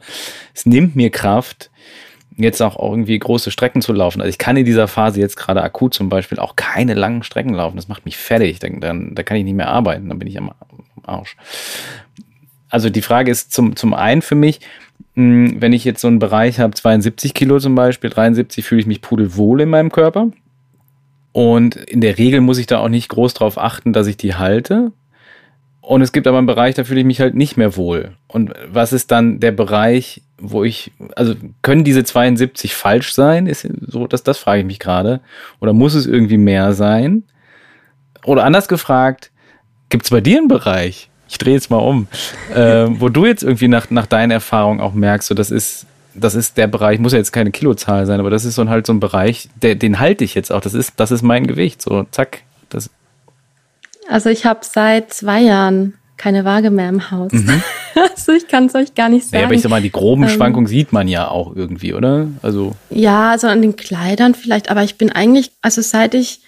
[0.53, 1.69] es nimmt mir Kraft,
[2.38, 4.21] jetzt auch irgendwie große Strecken zu laufen.
[4.21, 7.54] Also ich kann in dieser Phase jetzt gerade akut zum Beispiel auch keine langen Strecken
[7.54, 7.76] laufen.
[7.76, 8.60] Das macht mich fertig.
[8.60, 10.08] Dann, dann, da kann ich nicht mehr arbeiten.
[10.10, 10.52] Dann bin ich am,
[11.04, 11.36] Arsch.
[12.69, 14.60] also die Frage ist zum, zum einen für mich,
[15.15, 18.88] mh, wenn ich jetzt so einen Bereich habe, 72 Kilo zum Beispiel, 73, fühle ich
[18.88, 20.30] mich pudelwohl in meinem Körper.
[21.32, 24.36] Und in der Regel muss ich da auch nicht groß drauf achten, dass ich die
[24.36, 24.91] halte.
[25.88, 28.12] Und es gibt aber einen Bereich, da fühle ich mich halt nicht mehr wohl.
[28.28, 33.47] Und was ist dann der Bereich, wo ich, also können diese 72 falsch sein?
[33.47, 35.21] Ist so, dass das frage ich mich gerade.
[35.62, 37.23] Oder muss es irgendwie mehr sein?
[38.26, 39.32] Oder anders gefragt,
[39.88, 41.10] gibt es bei dir einen Bereich?
[41.30, 42.10] Ich drehe jetzt mal um,
[42.54, 46.36] äh, wo du jetzt irgendwie nach, nach deinen Erfahrungen auch merkst, so das ist, das
[46.36, 48.91] ist der Bereich, muss ja jetzt keine Kilozahl sein, aber das ist so halt so
[48.91, 50.60] ein Bereich, der, den halte ich jetzt auch.
[50.60, 51.82] Das ist, das ist mein Gewicht.
[51.82, 52.41] So, zack.
[52.67, 52.89] Das,
[54.09, 57.31] Also ich habe seit zwei Jahren keine Waage mehr im Haus.
[57.31, 57.61] Mhm.
[57.99, 59.45] Also ich kann es euch gar nicht sagen.
[59.45, 62.27] aber ich sag mal, die groben Ähm, Schwankungen sieht man ja auch irgendwie, oder?
[62.43, 66.41] Also, Ja, also an den Kleidern vielleicht, aber ich bin eigentlich, also seit ich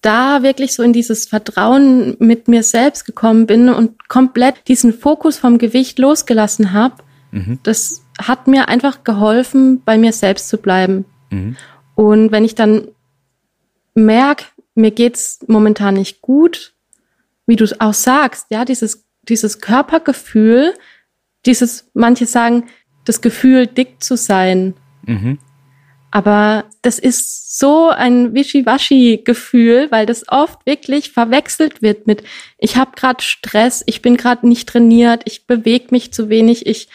[0.00, 5.38] da wirklich so in dieses Vertrauen mit mir selbst gekommen bin und komplett diesen Fokus
[5.38, 6.94] vom Gewicht losgelassen habe,
[7.32, 11.04] mhm, das hat mir einfach geholfen, bei mir selbst zu bleiben.
[11.30, 11.56] mhm,
[11.96, 12.86] Und wenn ich dann
[13.94, 14.44] merke,
[14.76, 16.71] mir geht's momentan nicht gut,
[17.46, 20.74] wie du es auch sagst, ja, dieses, dieses Körpergefühl,
[21.46, 22.68] dieses, manche sagen,
[23.04, 24.74] das Gefühl, dick zu sein,
[25.06, 25.38] mhm,
[26.14, 32.22] aber das ist so ein Wischiwaschi-Gefühl, weil das oft wirklich verwechselt wird mit,
[32.58, 36.88] ich habe gerade Stress, ich bin gerade nicht trainiert, ich bewege mich zu wenig, ich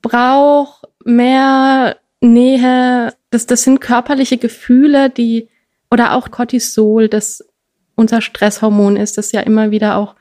[0.00, 3.14] brauche mehr Nähe.
[3.28, 5.50] Das, das sind körperliche Gefühle, die,
[5.90, 7.44] oder auch Cortisol, das
[8.00, 10.16] unser Stresshormon ist, das ja immer wieder auch,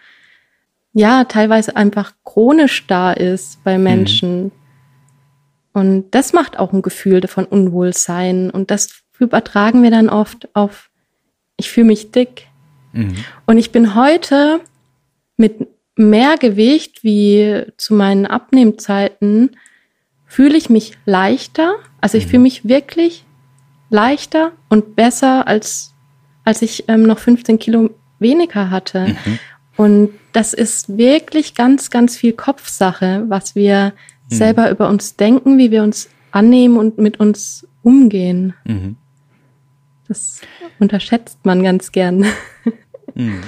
[0.94, 4.52] ja, teilweise einfach chronisch da ist bei Menschen.
[5.74, 8.50] Und das macht auch ein Gefühl von Unwohlsein.
[8.50, 10.90] Und das übertragen wir dann oft auf,
[11.58, 12.48] ich fühle mich dick.
[12.94, 13.16] mhm,
[13.46, 14.62] Und ich bin heute
[15.38, 19.56] mit mehr Gewicht wie zu meinen Abnehmzeiten,
[20.26, 21.76] fühle ich mich leichter.
[22.02, 23.26] Also ich fühle mich wirklich
[23.90, 25.94] leichter und besser, als,
[26.50, 29.10] als ich ähm, noch 15 Kilo weniger hatte.
[29.10, 29.40] mhm,
[29.78, 33.94] Und das ist wirklich ganz, ganz viel Kopfsache, was wir
[34.30, 38.56] selber über uns denken, wie wir uns annehmen und mit uns umgehen.
[38.64, 38.96] mhm,
[40.08, 40.42] Das
[40.80, 42.26] unterschätzt man ganz gern.
[43.14, 43.44] mhm.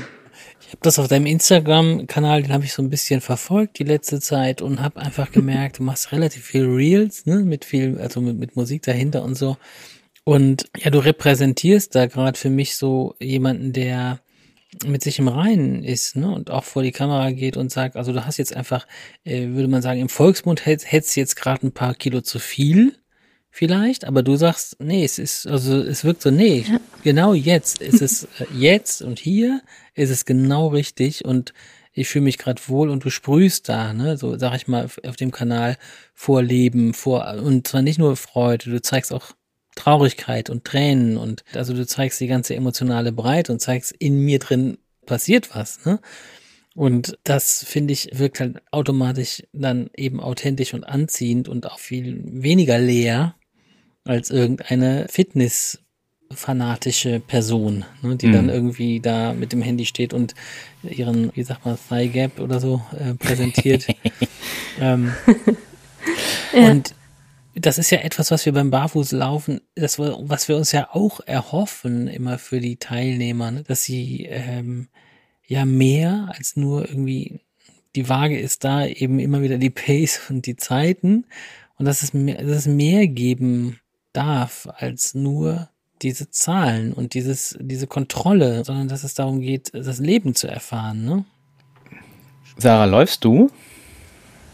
[0.60, 4.20] Ich habe das auf deinem Instagram-Kanal, den habe ich so ein bisschen verfolgt die letzte
[4.20, 8.38] Zeit und habe einfach gemerkt, du machst relativ viel Reels, ne, mit viel, also mit,
[8.38, 9.58] mit Musik dahinter und so.
[10.24, 14.20] Und ja, du repräsentierst da gerade für mich so jemanden, der
[14.86, 18.14] mit sich im Reinen ist, ne, und auch vor die Kamera geht und sagt, also
[18.14, 18.88] du hast jetzt einfach,
[19.26, 22.96] äh, würde man sagen, im Volksmund hätt- hättest jetzt gerade ein paar Kilo zu viel,
[23.50, 26.64] vielleicht, aber du sagst, nee, es ist, also es wirkt so, nee,
[27.04, 29.62] genau jetzt ist es äh, jetzt und hier
[29.94, 31.54] ist es genau richtig und
[31.94, 35.00] ich fühle mich gerade wohl und du sprühst da, ne, so sag ich mal, auf,
[35.06, 35.76] auf dem Kanal
[36.14, 39.34] vor Leben, vor, und zwar nicht nur Freude, du zeigst auch
[39.76, 44.40] Traurigkeit und Tränen und also du zeigst die ganze emotionale Breite und zeigst, in mir
[44.40, 46.00] drin passiert was, ne?
[46.74, 52.22] Und das, finde ich, wirkt halt automatisch dann eben authentisch und anziehend und auch viel
[52.26, 53.36] weniger leer
[54.06, 58.32] als irgendeine Fitness-fanatische Person, ne, die Mhm.
[58.34, 60.34] dann irgendwie da mit dem Handy steht und
[60.84, 63.88] ihren, wie sagt man, Thigh Gap oder so äh, präsentiert.
[64.80, 65.12] ähm,
[66.54, 66.70] Ja.
[66.70, 66.96] Und
[67.56, 72.08] das ist ja etwas, was wir beim Barfußlaufen, das, was wir uns ja auch erhoffen,
[72.08, 73.64] immer für die Teilnehmer, ne?
[73.64, 74.88] dass sie ähm,
[75.46, 77.42] ja mehr als nur irgendwie,
[77.96, 81.26] die Waage ist da, eben immer wieder die Pace und die Zeiten
[81.78, 83.80] und dass es mehr, dass es mehr geben
[84.14, 85.70] darf als nur
[86.02, 91.06] diese Zahlen und dieses, diese Kontrolle, sondern dass es darum geht, das Leben zu erfahren,
[91.06, 91.26] ne?
[92.58, 93.50] Sarah, läufst du?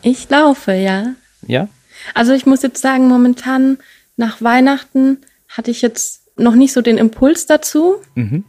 [0.02, 1.16] Ich laufe, ja.
[1.46, 1.68] Ja?
[2.14, 3.78] Also ich muss jetzt sagen, momentan
[4.16, 7.96] nach Weihnachten hatte ich jetzt noch nicht so den Impuls dazu.
[8.16, 8.44] Mhm.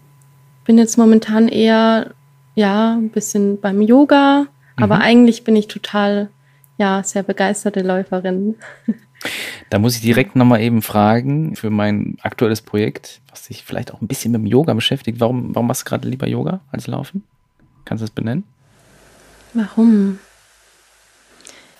[0.65, 2.15] Bin jetzt momentan eher,
[2.55, 6.29] ja, ein bisschen beim Yoga, aber eigentlich bin ich total,
[6.77, 8.55] ja, sehr begeisterte Läuferin.
[9.71, 14.01] Da muss ich direkt nochmal eben fragen für mein aktuelles Projekt, was sich vielleicht auch
[14.01, 15.19] ein bisschen mit dem Yoga beschäftigt.
[15.21, 17.25] Warum, warum machst du gerade lieber Yoga als Laufen?
[17.85, 18.45] Kannst du das benennen?
[19.55, 20.21] Warum?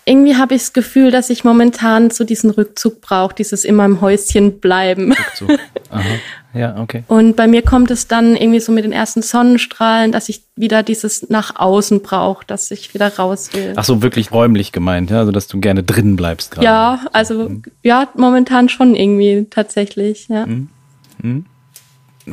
[0.09, 4.01] Irgendwie habe ich das Gefühl, dass ich momentan so diesen Rückzug brauche, dieses immer im
[4.01, 5.13] Häuschen bleiben.
[5.35, 5.47] So.
[5.91, 6.03] Aha.
[6.51, 7.03] Ja, okay.
[7.07, 10.81] Und bei mir kommt es dann irgendwie so mit den ersten Sonnenstrahlen, dass ich wieder
[10.81, 13.73] dieses nach außen brauche, dass ich wieder raus will.
[13.75, 15.19] Ach so, wirklich räumlich gemeint, ja?
[15.19, 16.65] Also, dass du gerne drinnen bleibst gerade.
[16.65, 17.51] ja, also
[17.83, 20.47] ja, momentan schon irgendwie tatsächlich, ja.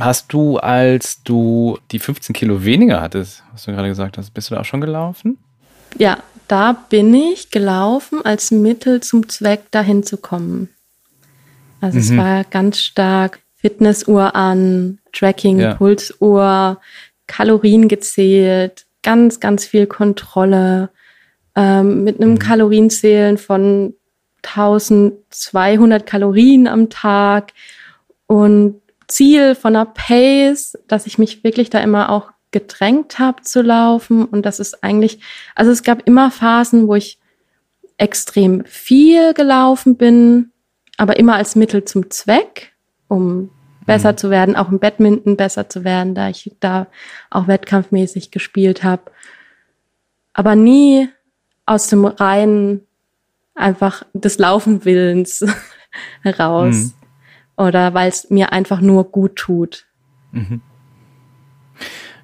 [0.00, 4.50] Hast du, als du die 15 Kilo weniger hattest, was du gerade gesagt hast, bist
[4.50, 5.36] du da auch schon gelaufen?
[5.98, 6.18] Ja,
[6.48, 10.68] da bin ich gelaufen als Mittel zum Zweck, dahin zu kommen.
[11.80, 12.04] Also mhm.
[12.04, 15.74] es war ganz stark Fitnessuhr an, Tracking, ja.
[15.74, 16.80] Pulsuhr,
[17.26, 20.90] Kalorien gezählt, ganz, ganz viel Kontrolle,
[21.54, 22.38] ähm, mit einem mhm.
[22.38, 23.94] Kalorienzählen von
[24.42, 27.52] 1200 Kalorien am Tag
[28.26, 33.62] und Ziel von einer Pace, dass ich mich wirklich da immer auch gedrängt habe zu
[33.62, 35.20] laufen und das ist eigentlich,
[35.54, 37.18] also es gab immer Phasen, wo ich
[37.98, 40.52] extrem viel gelaufen bin,
[40.96, 42.72] aber immer als Mittel zum Zweck,
[43.08, 43.50] um
[43.86, 44.16] besser mhm.
[44.16, 46.88] zu werden, auch im Badminton besser zu werden, da ich da
[47.30, 49.02] auch wettkampfmäßig gespielt habe.
[50.32, 51.08] Aber nie
[51.64, 52.86] aus dem reinen
[53.54, 55.44] einfach des Laufenwillens
[56.22, 56.74] heraus.
[56.74, 56.92] Mhm.
[57.56, 59.86] Oder weil es mir einfach nur gut tut.
[60.32, 60.60] Mhm.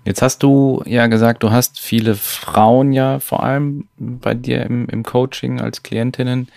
[0.05, 4.88] Jetzt hast du ja gesagt, du hast viele Frauen ja vor allem bei dir im,
[4.88, 6.48] im Coaching als Klientinnen.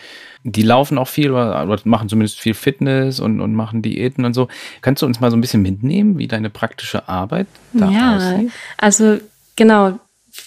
[0.43, 4.47] Die laufen auch viel oder, machen zumindest viel Fitness und, und machen Diäten und so.
[4.81, 8.51] Kannst du uns mal so ein bisschen mitnehmen, wie deine praktische Arbeit da ja, aussieht?
[8.77, 9.19] Also
[9.55, 9.99] genau,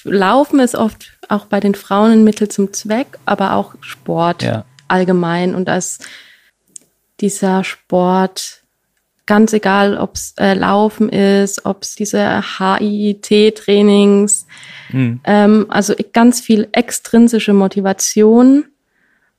[0.05, 4.65] Laufen ist oft auch bei den Frauen ein Mittel zum Zweck, aber auch Sport ja.
[4.89, 5.55] allgemein.
[5.55, 5.99] Und als
[7.21, 8.63] dieser Sport,
[9.29, 14.47] ganz egal, ob es äh, Laufen ist, ob es diese HIIT-Trainings,
[14.91, 15.21] mhm.
[15.23, 18.65] ähm, also ganz viel extrinsische Motivation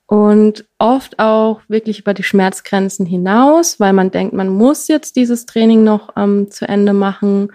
[0.05, 5.45] und oft auch wirklich über die Schmerzgrenzen hinaus, weil man denkt, man muss jetzt dieses
[5.45, 7.49] Training noch ähm, zu Ende machen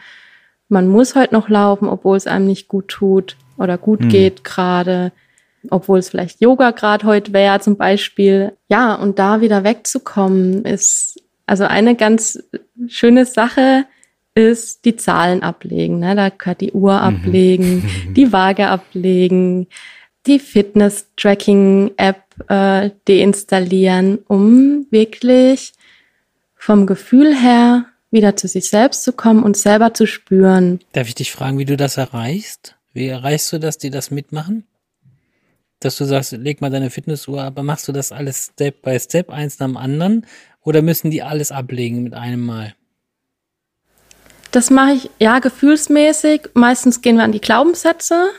[0.69, 4.09] man muss halt noch laufen, obwohl es einem nicht gut tut oder gut mhm.
[4.09, 5.13] geht gerade,
[5.71, 8.57] obwohl es vielleicht Yoga gerade heute wäre zum Beispiel.
[8.69, 12.43] Ja, und da wieder wegzukommen ist, also eine ganz
[12.89, 13.87] schöne Sache
[14.35, 16.01] ist die Zahlen ablegen.
[16.01, 16.15] Ne?
[16.17, 17.17] Da gehört die Uhr mhm.
[17.17, 19.69] ablegen, die Waage ablegen,
[20.27, 25.73] die Fitness-Tracking-App äh, deinstallieren, um wirklich
[26.57, 30.81] vom Gefühl her wieder zu sich selbst zu kommen und selber zu spüren.
[30.93, 32.77] Darf ich dich fragen, wie du das erreichst?
[32.93, 34.65] Wie erreichst du das, die das mitmachen?
[35.81, 39.31] Dass du sagst, leg mal deine Fitnessuhr, aber machst du das alles Step by Step,
[39.31, 40.27] eins nach dem anderen?
[40.63, 42.75] Oder müssen die alles ablegen mit einem Mal?
[44.51, 46.51] Das mache ich, ja, gefühlsmäßig.
[46.55, 48.31] Meistens gehen wir an die Glaubenssätze.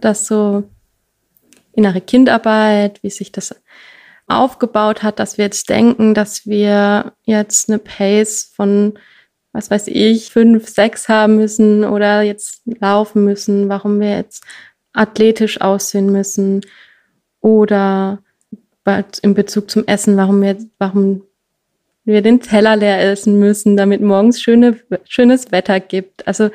[0.00, 0.64] Das so
[1.72, 3.54] innere Kindarbeit, wie sich das
[4.26, 8.98] aufgebaut hat, dass wir jetzt denken, dass wir jetzt eine Pace von,
[9.52, 14.44] was weiß ich, fünf, sechs haben müssen oder jetzt laufen müssen, warum wir jetzt
[14.92, 16.62] athletisch aussehen müssen
[17.40, 18.18] oder
[19.22, 21.22] in Bezug zum Essen, warum wir, warum
[22.04, 26.26] wir den Teller leer essen müssen, damit morgens schöne, schönes Wetter gibt.
[26.26, 26.50] Also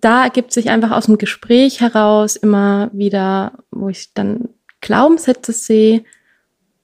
[0.00, 4.48] da ergibt sich einfach aus dem Gespräch heraus immer wieder, wo ich dann
[4.80, 6.04] Glaubenssätze sehe,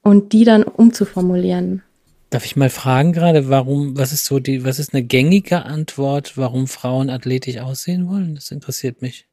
[0.07, 1.83] und die dann umzuformulieren.
[2.29, 6.37] Darf ich mal fragen gerade, warum, was ist so die, was ist eine gängige Antwort,
[6.37, 8.35] warum Frauen athletisch aussehen wollen?
[8.35, 9.26] Das interessiert mich.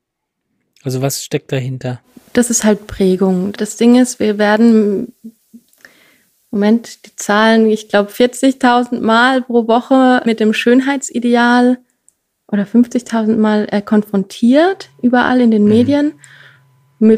[0.84, 2.00] Also was steckt dahinter?
[2.34, 3.52] Das ist halt Prägung.
[3.52, 5.14] Das Ding ist, wir werden,
[6.50, 11.78] Moment, die Zahlen, ich glaube 40.000 Mal pro Woche mit dem Schönheitsideal
[12.48, 15.68] oder 50.000 Mal äh, konfrontiert, überall in den mhm.
[15.68, 16.12] Medien.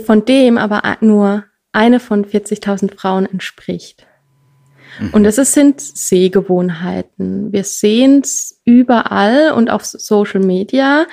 [0.05, 4.07] Von dem aber nur eine von 40.000 Frauen entspricht.
[5.01, 5.11] Mhm.
[5.11, 7.53] Und es sind Sehgewohnheiten.
[7.53, 11.07] Wir sehen es überall und auf Social Media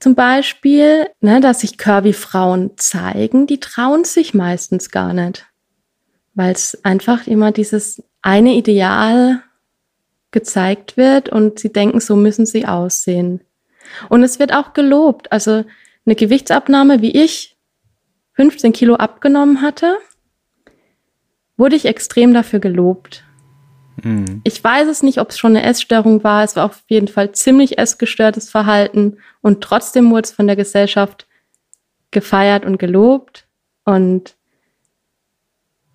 [0.00, 5.46] zum Beispiel, ne, dass sich Curvy-Frauen zeigen, die trauen sich meistens gar nicht,
[6.34, 9.42] weil es einfach immer dieses eine Ideal
[10.30, 13.40] gezeigt wird und sie denken, so müssen sie aussehen.
[14.08, 15.30] Und es wird auch gelobt.
[15.32, 15.64] Also
[16.06, 17.56] eine Gewichtsabnahme wie ich
[18.34, 19.98] 15 Kilo abgenommen hatte,
[21.56, 23.24] wurde ich extrem dafür gelobt.
[24.02, 24.40] Mhm.
[24.44, 26.44] Ich weiß es nicht, ob es schon eine Essstörung war.
[26.44, 31.26] Es war auf jeden Fall ziemlich essgestörtes Verhalten und trotzdem wurde es von der Gesellschaft
[32.10, 33.46] gefeiert und gelobt
[33.84, 34.36] und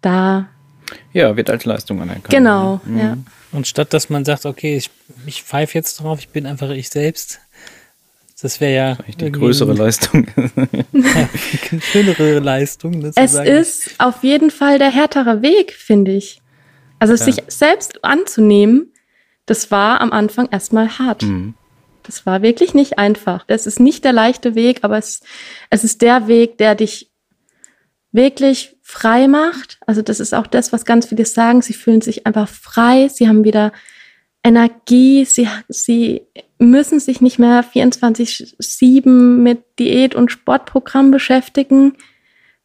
[0.01, 0.49] da
[1.13, 2.29] ja, wird als Leistung anerkannt.
[2.29, 2.99] Genau, mhm.
[2.99, 3.17] ja.
[3.51, 4.89] Und statt dass man sagt, okay, ich,
[5.25, 7.39] ich pfeife jetzt drauf, ich bin einfach ich selbst,
[8.41, 10.27] das wäre ja die größere Leistung.
[10.93, 11.29] ja,
[11.79, 13.01] schönere Leistung.
[13.01, 13.47] Sozusagen.
[13.47, 16.41] Es ist auf jeden Fall der härtere Weg, finde ich.
[16.99, 17.23] Also ja.
[17.23, 18.91] sich selbst anzunehmen,
[19.45, 21.23] das war am Anfang erstmal hart.
[21.23, 21.55] Mhm.
[22.03, 23.45] Das war wirklich nicht einfach.
[23.45, 25.21] Das ist nicht der leichte Weg, aber es,
[25.69, 27.11] es ist der Weg, der dich
[28.11, 29.79] wirklich frei macht.
[29.85, 31.61] Also das ist auch das, was ganz viele sagen.
[31.61, 33.09] Sie fühlen sich einfach frei.
[33.09, 33.71] Sie haben wieder
[34.43, 35.25] Energie.
[35.25, 36.21] Sie, sie
[36.59, 41.97] müssen sich nicht mehr 24-7 mit Diät- und Sportprogramm beschäftigen.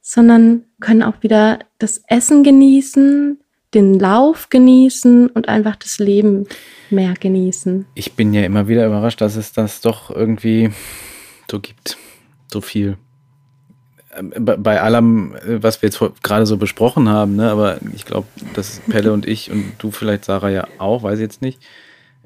[0.03, 3.39] sondern können auch wieder das Essen genießen,
[3.75, 6.47] den Lauf genießen und einfach das Leben
[6.91, 7.87] mehr genießen.
[7.95, 10.71] Ich bin ja immer wieder überrascht, dass es das doch irgendwie
[11.51, 11.97] so gibt.
[12.49, 12.97] So viel.
[14.17, 18.27] Ähm, bei allem, äh, was wir jetzt gerade so besprochen haben, ne, aber ich glaube,
[18.55, 21.61] dass Pelle und ich und du vielleicht, Sarah, ja auch, weiß ich jetzt nicht,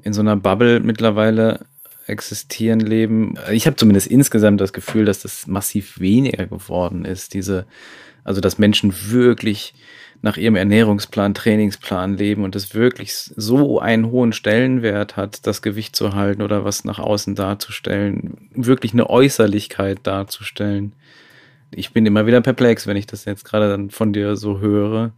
[0.03, 1.65] in so einer Bubble mittlerweile
[2.07, 3.35] existieren, leben.
[3.51, 7.33] Ich habe zumindest insgesamt das Gefühl, dass das massiv weniger geworden ist.
[7.33, 7.65] Diese,
[8.23, 9.73] also dass Menschen wirklich
[10.21, 15.95] nach ihrem Ernährungsplan, Trainingsplan leben und es wirklich so einen hohen Stellenwert hat, das Gewicht
[15.95, 20.93] zu halten oder was nach außen darzustellen, wirklich eine Äußerlichkeit darzustellen.
[21.71, 25.13] Ich bin immer wieder perplex, wenn ich das jetzt gerade dann von dir so höre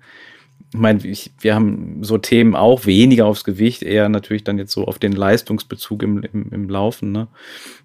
[0.73, 4.73] ich meine, ich, wir haben so Themen auch weniger aufs Gewicht, eher natürlich dann jetzt
[4.73, 7.27] so auf den Leistungsbezug im, im, im Laufen, ne?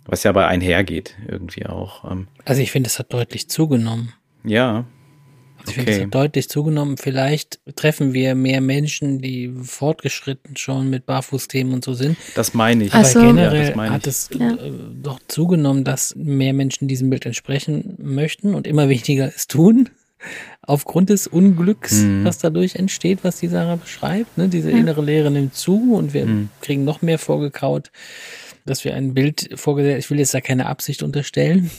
[0.04, 2.10] Was ja aber einhergeht, irgendwie auch.
[2.10, 2.26] Ähm.
[2.44, 4.12] Also ich finde, es hat deutlich zugenommen.
[4.42, 4.84] Ja.
[5.64, 5.72] Ich okay.
[5.72, 6.96] finde, es hat deutlich zugenommen.
[6.96, 12.16] Vielleicht treffen wir mehr Menschen, die fortgeschritten schon mit Barfußthemen und so sind.
[12.34, 12.92] Das meine ich.
[12.92, 14.52] Aber also, generell ja, hat es ja.
[14.52, 19.88] Äh, doch zugenommen, dass mehr Menschen diesem Bild entsprechen möchten und immer weniger es tun
[20.62, 22.24] aufgrund des Unglücks, mhm.
[22.24, 24.36] was dadurch entsteht, was die Sarah beschreibt.
[24.38, 24.48] Ne?
[24.48, 24.76] Diese ja.
[24.76, 26.48] innere Leere nimmt zu und wir mhm.
[26.60, 27.90] kriegen noch mehr vorgekaut,
[28.64, 31.70] dass wir ein Bild vorgesetzt, ich will jetzt da keine Absicht unterstellen,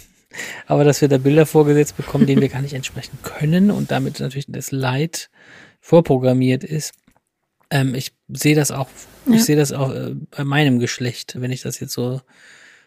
[0.68, 4.20] aber dass wir da Bilder vorgesetzt bekommen, denen wir gar nicht entsprechen können und damit
[4.20, 5.30] natürlich das Leid
[5.80, 6.94] vorprogrammiert ist.
[7.70, 8.88] Ähm, ich sehe das auch,
[9.28, 9.36] ja.
[9.36, 12.22] ich sehe das auch äh, bei meinem Geschlecht, wenn ich das jetzt so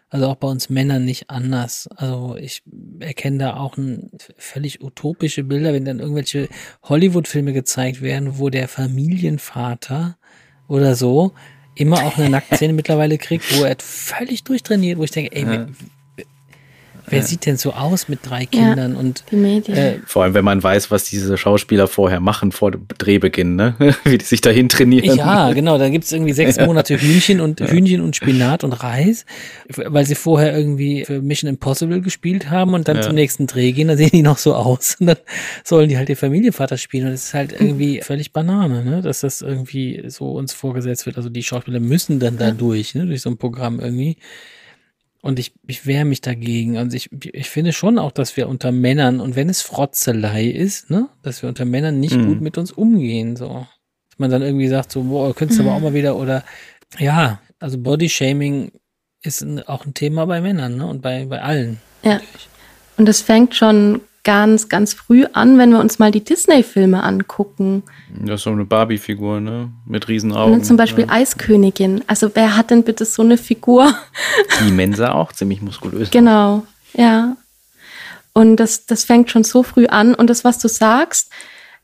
[0.09, 1.89] also auch bei uns Männern nicht anders.
[1.97, 2.63] Also ich
[3.01, 6.49] erkenne da auch ein völlig utopische Bilder, wenn dann irgendwelche
[6.85, 10.17] Hollywood-Filme gezeigt werden, wo der Familienvater
[10.69, 11.33] oder so
[11.75, 15.67] immer auch eine Nacktszene mittlerweile kriegt, wo er völlig durchtrainiert, wo ich denke, ey, ja.
[17.09, 19.77] Wer sieht denn so aus mit drei Kindern ja, und die Medien.
[19.77, 23.75] Äh, vor allem, wenn man weiß, was diese Schauspieler vorher machen vor dem Drehbeginn, ne?
[24.05, 25.17] Wie die sich dahin trainieren.
[25.17, 25.79] Ja, genau.
[25.79, 27.67] Da gibt's irgendwie sechs Monate Hühnchen und ja.
[27.67, 29.25] Hühnchen und Spinat und Reis,
[29.69, 33.03] weil sie vorher irgendwie für Mission Impossible gespielt haben und dann ja.
[33.03, 35.19] zum nächsten Dreh gehen, dann sehen die noch so aus und dann
[35.65, 39.03] sollen die halt ihr Familienvater spielen und das ist halt irgendwie völlig Banane, ne?
[39.03, 41.17] Dass das irgendwie so uns vorgesetzt wird.
[41.17, 43.07] Also die Schauspieler müssen dann da durch, ne?
[43.07, 44.17] Durch so ein Programm irgendwie.
[45.27, 46.77] Und ich, ich wehre mich dagegen.
[46.77, 50.89] Und ich, ich finde schon auch, dass wir unter Männern, und wenn es Frotzelei ist,
[50.89, 52.27] ne, dass wir unter Männern nicht mhm.
[52.27, 53.67] gut mit uns umgehen, so.
[54.09, 55.71] Dass man dann irgendwie sagt, so, boah, könntest du mhm.
[55.71, 56.45] aber auch mal wieder, oder,
[56.99, 58.71] ja, also Bodyshaming
[59.21, 61.81] ist auch ein Thema bei Männern, ne, und bei, bei allen.
[62.05, 62.15] Ja.
[62.15, 62.49] Natürlich.
[62.97, 67.85] Und das fängt schon ganz, ganz früh an, wenn wir uns mal die Disney-Filme angucken.
[68.25, 69.71] Das ist so eine Barbie-Figur, ne?
[69.87, 70.53] Mit Riesenaugen.
[70.53, 71.13] Und zum Beispiel ja.
[71.13, 72.03] Eiskönigin.
[72.09, 73.95] Also wer hat denn bitte so eine Figur?
[74.67, 76.11] Die Mensa auch ziemlich muskulös.
[76.11, 76.65] Genau,
[76.95, 77.37] ja.
[78.33, 80.13] Und das, das fängt schon so früh an.
[80.13, 81.31] Und das, was du sagst,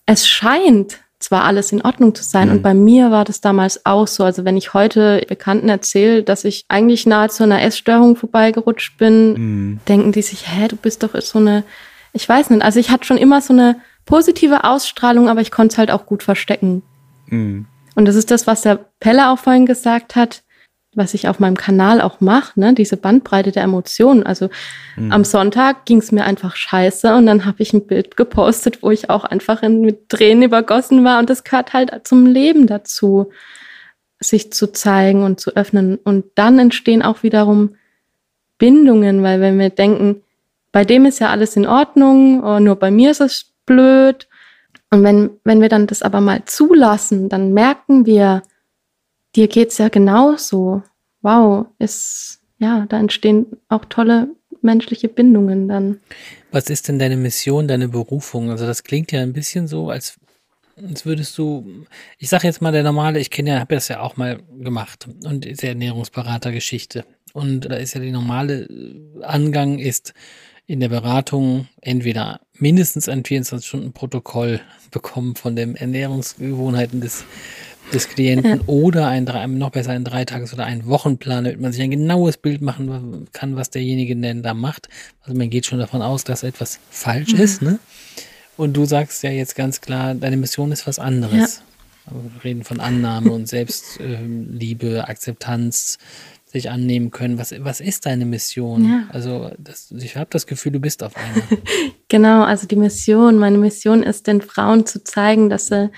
[0.06, 2.48] es scheint zwar alles in Ordnung zu sein.
[2.48, 2.56] Mhm.
[2.56, 4.24] Und bei mir war das damals auch so.
[4.24, 9.32] Also wenn ich heute Bekannten erzähle, dass ich eigentlich nahe zu einer Essstörung vorbeigerutscht bin,
[9.34, 9.80] mhm.
[9.86, 11.62] denken die sich, hä, du bist doch so eine
[12.12, 15.72] ich weiß nicht, also ich hatte schon immer so eine positive Ausstrahlung, aber ich konnte
[15.72, 16.82] es halt auch gut verstecken.
[17.26, 17.66] Mhm.
[17.94, 20.42] Und das ist das, was der Pelle auch vorhin gesagt hat,
[20.94, 22.74] was ich auf meinem Kanal auch mache, ne?
[22.74, 24.24] diese Bandbreite der Emotionen.
[24.24, 24.50] Also
[24.96, 25.10] mhm.
[25.10, 28.90] am Sonntag ging es mir einfach scheiße und dann habe ich ein Bild gepostet, wo
[28.90, 33.30] ich auch einfach in, mit Tränen übergossen war und das gehört halt zum Leben dazu,
[34.20, 35.96] sich zu zeigen und zu öffnen.
[35.96, 37.76] Und dann entstehen auch wiederum
[38.58, 40.22] Bindungen, weil wenn wir denken,
[40.72, 44.28] bei dem ist ja alles in Ordnung, oh, nur bei mir ist es blöd.
[44.90, 48.42] Und wenn, wenn wir dann das aber mal zulassen, dann merken wir,
[49.36, 50.82] dir geht's ja genauso.
[51.20, 54.28] Wow, ist, ja, da entstehen auch tolle
[54.62, 56.00] menschliche Bindungen dann.
[56.50, 58.50] Was ist denn deine Mission, deine Berufung?
[58.50, 60.18] Also das klingt ja ein bisschen so, als,
[60.76, 61.86] als würdest du,
[62.18, 65.08] ich sage jetzt mal der normale, ich kenne ja, habe das ja auch mal gemacht
[65.24, 67.04] und ist ja Ernährungsberatergeschichte.
[67.32, 68.68] Und da ist ja die normale
[69.22, 70.12] Angang ist,
[70.66, 74.60] in der Beratung entweder mindestens ein 24-Stunden-Protokoll
[74.90, 77.24] bekommen von den Ernährungsgewohnheiten des,
[77.92, 78.66] des Klienten ja.
[78.66, 79.24] oder ein,
[79.58, 83.56] noch besser ein Dreitages- oder ein Wochenplan, damit man sich ein genaues Bild machen kann,
[83.56, 84.88] was derjenige denn da macht.
[85.22, 87.40] Also man geht schon davon aus, dass etwas falsch mhm.
[87.40, 87.78] ist, ne?
[88.56, 91.62] Und du sagst ja jetzt ganz klar, deine Mission ist was anderes.
[92.06, 92.12] Ja.
[92.34, 95.98] Wir reden von Annahme und Selbstliebe, Akzeptanz,
[96.52, 97.38] sich annehmen können.
[97.38, 98.84] Was, was ist deine Mission?
[98.84, 99.04] Ja.
[99.08, 101.42] Also das, ich habe das Gefühl, du bist auf einer.
[102.08, 105.90] genau, also die Mission, meine Mission ist, den Frauen zu zeigen, dass sie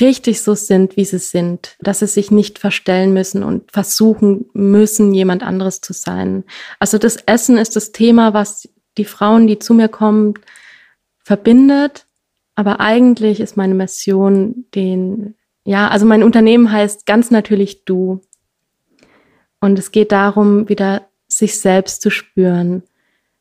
[0.00, 5.14] richtig so sind, wie sie sind, dass sie sich nicht verstellen müssen und versuchen müssen,
[5.14, 6.44] jemand anderes zu sein.
[6.80, 8.68] Also das Essen ist das Thema, was
[8.98, 10.34] die Frauen, die zu mir kommen,
[11.18, 12.06] verbindet.
[12.56, 18.22] Aber eigentlich ist meine Mission den, ja, also mein Unternehmen heißt ganz natürlich du.
[19.60, 22.82] Und es geht darum, wieder sich selbst zu spüren.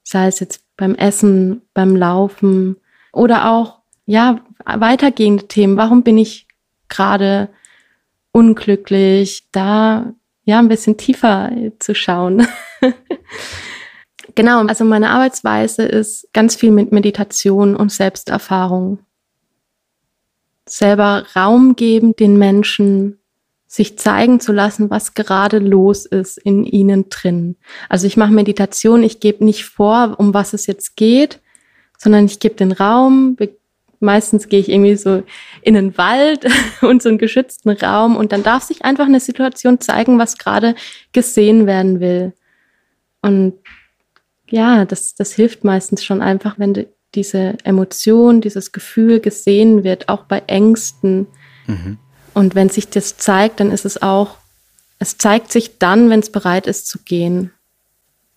[0.04, 2.78] Sei es jetzt beim Essen, beim Laufen
[3.12, 5.78] oder auch, ja, weitergehende Themen.
[5.78, 6.48] Warum bin ich
[6.90, 7.50] gerade
[8.32, 9.48] unglücklich?
[9.52, 10.14] Da,
[10.44, 12.48] ja, ein bisschen tiefer zu schauen.
[14.36, 14.66] genau.
[14.66, 19.00] Also meine Arbeitsweise ist ganz viel mit Meditation und Selbsterfahrung.
[20.68, 23.20] Selber Raum geben den Menschen,
[23.76, 27.58] sich zeigen zu lassen, was gerade los ist in ihnen drin.
[27.90, 31.42] Also ich mache Meditation, ich gebe nicht vor, um was es jetzt geht,
[31.98, 33.36] sondern ich gebe den Raum.
[34.00, 35.24] Meistens gehe ich irgendwie so
[35.62, 36.46] in den Wald
[36.82, 40.76] und so einen geschützten Raum und dann darf sich einfach eine Situation zeigen, was gerade
[41.12, 42.32] gesehen werden will.
[43.22, 43.56] Und
[44.50, 50.24] ja, das, das hilft meistens schon einfach, wenn diese Emotion, dieses Gefühl gesehen wird, auch
[50.24, 51.28] bei Ängsten.
[51.68, 51.98] Mhm.
[52.36, 54.38] Und wenn sich das zeigt, dann ist es auch,
[55.00, 57.52] es zeigt sich dann, wenn es bereit ist zu gehen.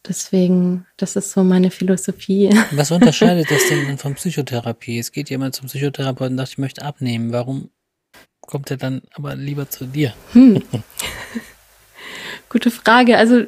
[0.06, 2.48] Deswegen, das ist so meine Philosophie.
[2.70, 5.00] Was unterscheidet das denn von Psychotherapie?
[5.00, 7.32] Es geht jemand zum Psychotherapeuten und sagt, ich möchte abnehmen.
[7.32, 7.70] Warum
[8.40, 10.14] kommt er dann aber lieber zu dir?
[10.32, 10.62] Hm.
[12.48, 13.18] Gute Frage.
[13.18, 13.46] Also,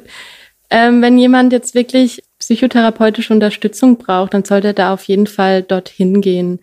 [0.69, 5.63] ähm, wenn jemand jetzt wirklich psychotherapeutische Unterstützung braucht, dann sollte er da auf jeden Fall
[5.63, 6.59] dorthin gehen.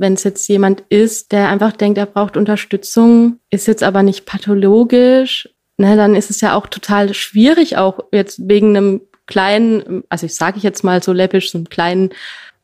[0.00, 4.24] Wenn es jetzt jemand ist, der einfach denkt, er braucht Unterstützung, ist jetzt aber nicht
[4.24, 10.24] pathologisch, ne, dann ist es ja auch total schwierig, auch jetzt wegen einem kleinen, also
[10.24, 12.10] ich sage ich jetzt mal so läppisch, so einem kleinen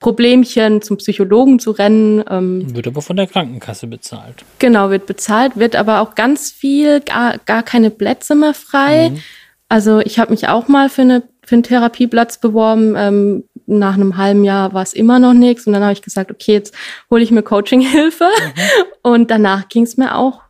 [0.01, 2.25] Problemchen zum Psychologen zu rennen.
[2.29, 4.45] Ähm, wird aber von der Krankenkasse bezahlt.
[4.59, 9.11] Genau, wird bezahlt, wird aber auch ganz viel, gar, gar keine Plätze mehr frei.
[9.11, 9.23] Mhm.
[9.69, 12.95] Also ich habe mich auch mal für, eine, für einen Therapieplatz beworben.
[12.97, 15.67] Ähm, nach einem halben Jahr war es immer noch nichts.
[15.67, 16.75] Und dann habe ich gesagt, okay, jetzt
[17.11, 18.25] hole ich mir Coaching-Hilfe.
[18.25, 18.83] Mhm.
[19.03, 20.43] Und danach ging es mir auch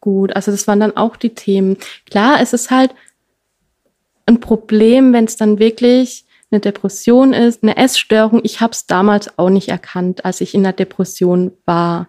[0.00, 0.34] gut.
[0.36, 1.76] Also das waren dann auch die Themen.
[2.10, 2.94] Klar, es ist halt
[4.26, 8.40] ein Problem, wenn es dann wirklich eine Depression ist, eine Essstörung.
[8.44, 12.08] Ich habe es damals auch nicht erkannt, als ich in der Depression war.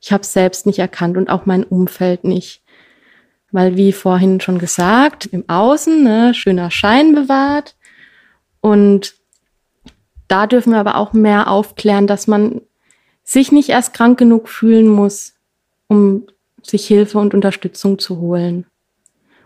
[0.00, 2.62] Ich habe es selbst nicht erkannt und auch mein Umfeld nicht.
[3.52, 7.76] Weil, wie vorhin schon gesagt, im Außen ne, schöner Schein bewahrt.
[8.60, 9.14] Und
[10.28, 12.60] da dürfen wir aber auch mehr aufklären, dass man
[13.22, 15.34] sich nicht erst krank genug fühlen muss,
[15.88, 16.26] um
[16.62, 18.66] sich Hilfe und Unterstützung zu holen.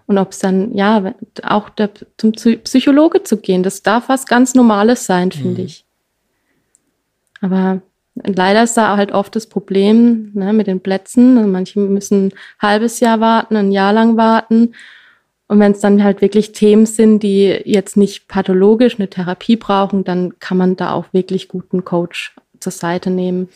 [0.07, 4.55] Und ob es dann, ja, auch der, zum Psychologe zu gehen, das darf was ganz
[4.55, 5.67] Normales sein, finde mhm.
[5.67, 5.85] ich.
[7.41, 7.83] Aber
[8.15, 11.37] leider ist da halt oft das Problem ne, mit den Plätzen.
[11.37, 14.75] Also manche müssen ein halbes Jahr warten, ein Jahr lang warten.
[15.49, 20.05] Und wenn es dann halt wirklich Themen sind, die jetzt nicht pathologisch eine Therapie brauchen,
[20.05, 23.49] dann kann man da auch wirklich guten Coach zur Seite nehmen.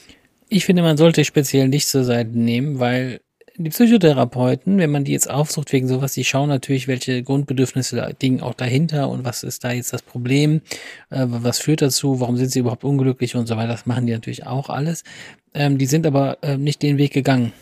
[0.48, 3.20] Ich finde, man sollte speziell nicht zur Seite nehmen, weil
[3.56, 8.10] die Psychotherapeuten, wenn man die jetzt aufsucht wegen sowas, die schauen natürlich, welche Grundbedürfnisse da
[8.20, 10.62] liegen auch dahinter und was ist da jetzt das Problem,
[11.10, 13.68] äh, was führt dazu, warum sind sie überhaupt unglücklich und so weiter.
[13.68, 15.04] Das machen die natürlich auch alles.
[15.54, 17.52] Ähm, die sind aber äh, nicht den Weg gegangen.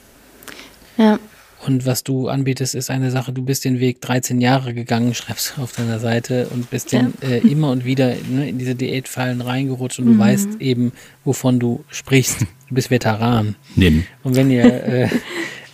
[0.96, 1.18] Ja.
[1.66, 5.54] Und was du anbietest, ist eine Sache, du bist den Weg 13 Jahre gegangen, schreibst
[5.56, 7.02] du auf deiner Seite und bist ja.
[7.02, 10.18] den, äh, immer und wieder ne, in diese Diätfallen reingerutscht und du mhm.
[10.18, 10.92] weißt eben,
[11.24, 12.40] wovon du sprichst.
[12.68, 13.56] Du bist Veteran.
[13.74, 14.04] Nimm.
[14.22, 15.08] Und wenn ihr äh,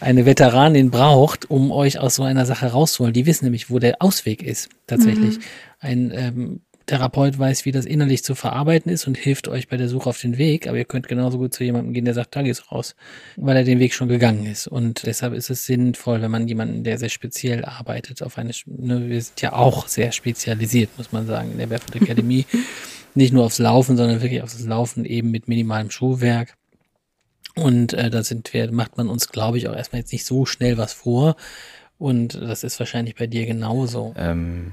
[0.01, 3.15] eine Veteranin braucht, um euch aus so einer Sache rauszuholen.
[3.15, 5.39] Die wissen nämlich, wo der Ausweg ist, tatsächlich.
[5.39, 5.43] Mhm.
[5.79, 9.89] Ein ähm, Therapeut weiß, wie das innerlich zu verarbeiten ist und hilft euch bei der
[9.89, 12.43] Suche auf den Weg, aber ihr könnt genauso gut zu jemandem gehen, der sagt, da
[12.43, 12.95] geht's raus,
[13.37, 14.69] weil er den Weg schon gegangen ist.
[14.69, 19.09] Und deshalb ist es sinnvoll, wenn man jemanden, der sehr speziell arbeitet, auf eine, ne,
[19.09, 22.47] wir sind ja auch sehr spezialisiert, muss man sagen, in der Barefoot Academy.
[23.15, 26.55] Nicht nur aufs Laufen, sondern wirklich aufs Laufen eben mit minimalem Schuhwerk.
[27.55, 30.45] Und äh, da sind wir, macht man uns, glaube ich, auch erstmal jetzt nicht so
[30.45, 31.37] schnell was vor.
[31.99, 34.15] Und das ist wahrscheinlich bei dir genauso.
[34.19, 34.73] Ähm,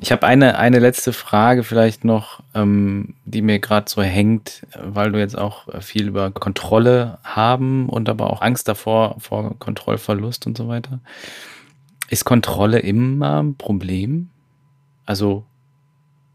[0.00, 5.12] ich habe eine, eine letzte Frage vielleicht noch, ähm, die mir gerade so hängt, weil
[5.12, 10.56] du jetzt auch viel über Kontrolle haben und aber auch Angst davor, vor Kontrollverlust und
[10.56, 11.00] so weiter.
[12.08, 14.30] Ist Kontrolle immer ein Problem?
[15.04, 15.44] Also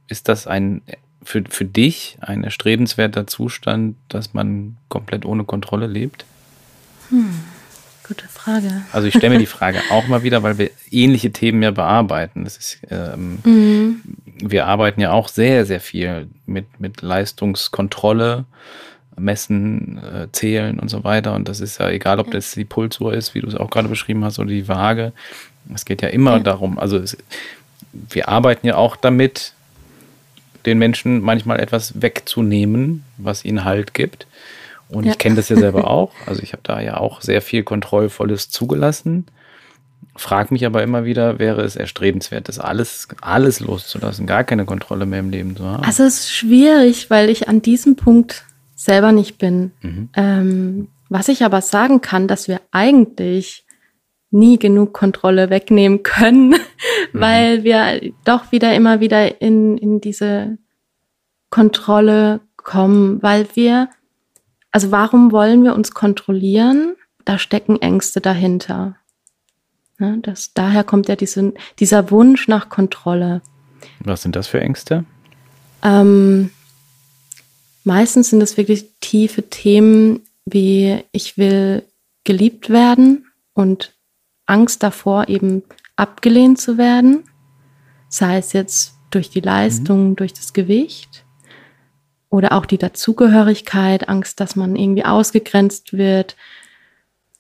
[0.08, 0.84] ist das ein
[1.24, 6.26] für, für dich ein erstrebenswerter Zustand, dass man komplett ohne Kontrolle lebt?
[7.10, 7.44] Hm,
[8.08, 8.84] gute Frage.
[8.92, 12.44] Also ich stelle mir die Frage auch mal wieder, weil wir ähnliche Themen ja bearbeiten.
[12.44, 14.02] Das ist, ähm, mhm.
[14.38, 18.46] Wir arbeiten ja auch sehr, sehr viel mit, mit Leistungskontrolle,
[19.18, 21.34] Messen, äh, Zählen und so weiter.
[21.34, 23.88] Und das ist ja egal, ob das die Pulsuhr ist, wie du es auch gerade
[23.88, 25.14] beschrieben hast, oder die Waage.
[25.74, 26.40] Es geht ja immer ja.
[26.40, 27.18] darum, also es,
[27.92, 29.54] wir arbeiten ja auch damit,
[30.66, 34.28] den Menschen manchmal etwas wegzunehmen, was ihnen Halt gibt.
[34.90, 35.12] Und Ja.
[35.12, 36.12] ich kenne das ja selber auch.
[36.26, 39.26] Also ich habe da ja auch sehr viel Kontrollvolles zugelassen.
[40.18, 45.06] Frag mich aber immer wieder, wäre es erstrebenswert, das alles, alles loszulassen, gar keine Kontrolle
[45.06, 45.84] mehr im Leben zu haben.
[45.84, 49.72] Also es ist schwierig, weil ich an diesem Punkt selber nicht bin.
[49.82, 50.10] Mhm.
[50.16, 53.66] Ähm, was ich aber sagen kann, dass wir eigentlich
[54.32, 56.50] nie genug Kontrolle wegnehmen können,
[57.14, 57.20] Mhm.
[57.20, 60.58] weil wir doch wieder immer wieder in, in diese
[61.50, 63.90] Kontrolle kommen, weil wir,
[64.76, 66.98] also warum wollen wir uns kontrollieren?
[67.24, 68.98] Da stecken Ängste dahinter.
[70.00, 73.42] Ne, das, daher kommt ja diese, dieser Wunsch nach Kontrolle.
[74.02, 75.06] Was sind das für Ängste?
[75.82, 76.50] Ähm,
[77.86, 81.84] meistens sind es wirklich tiefe Themen wie ich will
[82.26, 83.94] geliebt werden und
[84.46, 85.64] Angst davor, eben
[85.96, 87.24] abgelehnt zu werden,
[88.10, 91.25] sei es jetzt durch die Leistung, durch das Gewicht
[92.30, 96.36] oder auch die Dazugehörigkeit, Angst, dass man irgendwie ausgegrenzt wird.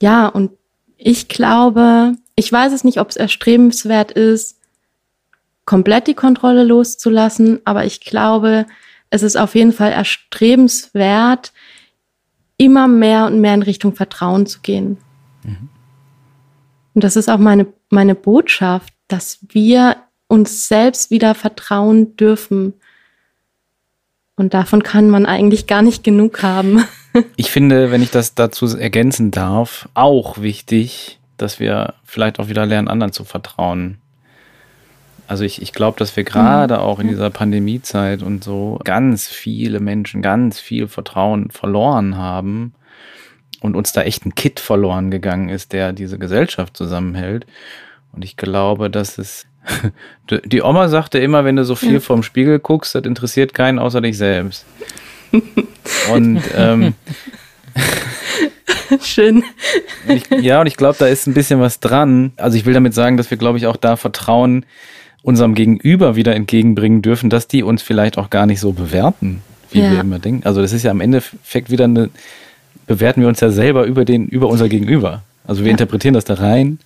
[0.01, 0.51] Ja, und
[0.97, 4.59] ich glaube, ich weiß es nicht, ob es erstrebenswert ist,
[5.65, 8.65] komplett die Kontrolle loszulassen, aber ich glaube,
[9.09, 11.53] es ist auf jeden Fall erstrebenswert,
[12.57, 14.97] immer mehr und mehr in Richtung Vertrauen zu gehen.
[16.93, 22.73] Und das ist auch meine, meine Botschaft, dass wir uns selbst wieder vertrauen dürfen.
[24.35, 26.83] Und davon kann man eigentlich gar nicht genug haben.
[27.37, 32.65] Ich finde, wenn ich das dazu ergänzen darf, auch wichtig, dass wir vielleicht auch wieder
[32.65, 33.99] lernen, anderen zu vertrauen.
[35.25, 39.79] Also ich, ich glaube, dass wir gerade auch in dieser Pandemiezeit und so ganz viele
[39.79, 42.73] Menschen ganz viel Vertrauen verloren haben
[43.61, 47.45] und uns da echt ein Kit verloren gegangen ist, der diese Gesellschaft zusammenhält.
[48.11, 49.47] Und ich glaube, dass es
[50.45, 51.99] die Oma sagte immer, wenn du so viel Ja.
[51.99, 54.65] vorm Spiegel guckst, das interessiert keinen außer dich selbst.
[56.11, 56.93] Und ähm,
[59.01, 59.43] Schön.
[60.07, 62.31] ich, ja, und ich glaube, da ist ein bisschen was dran.
[62.37, 64.65] Also ich will damit sagen, dass wir, glaube ich, auch da Vertrauen
[65.23, 69.41] unserem Gegenüber wieder entgegenbringen dürfen, dass die uns vielleicht auch gar nicht so bewerten,
[69.71, 69.91] wie Ja.
[69.91, 70.45] wir immer denken.
[70.45, 72.09] Also das ist ja am Endeffekt wieder eine,
[72.85, 75.23] bewerten wir uns ja selber über den, über unser Gegenüber.
[75.47, 75.71] Also wir Ja.
[75.71, 76.77] interpretieren das da rein.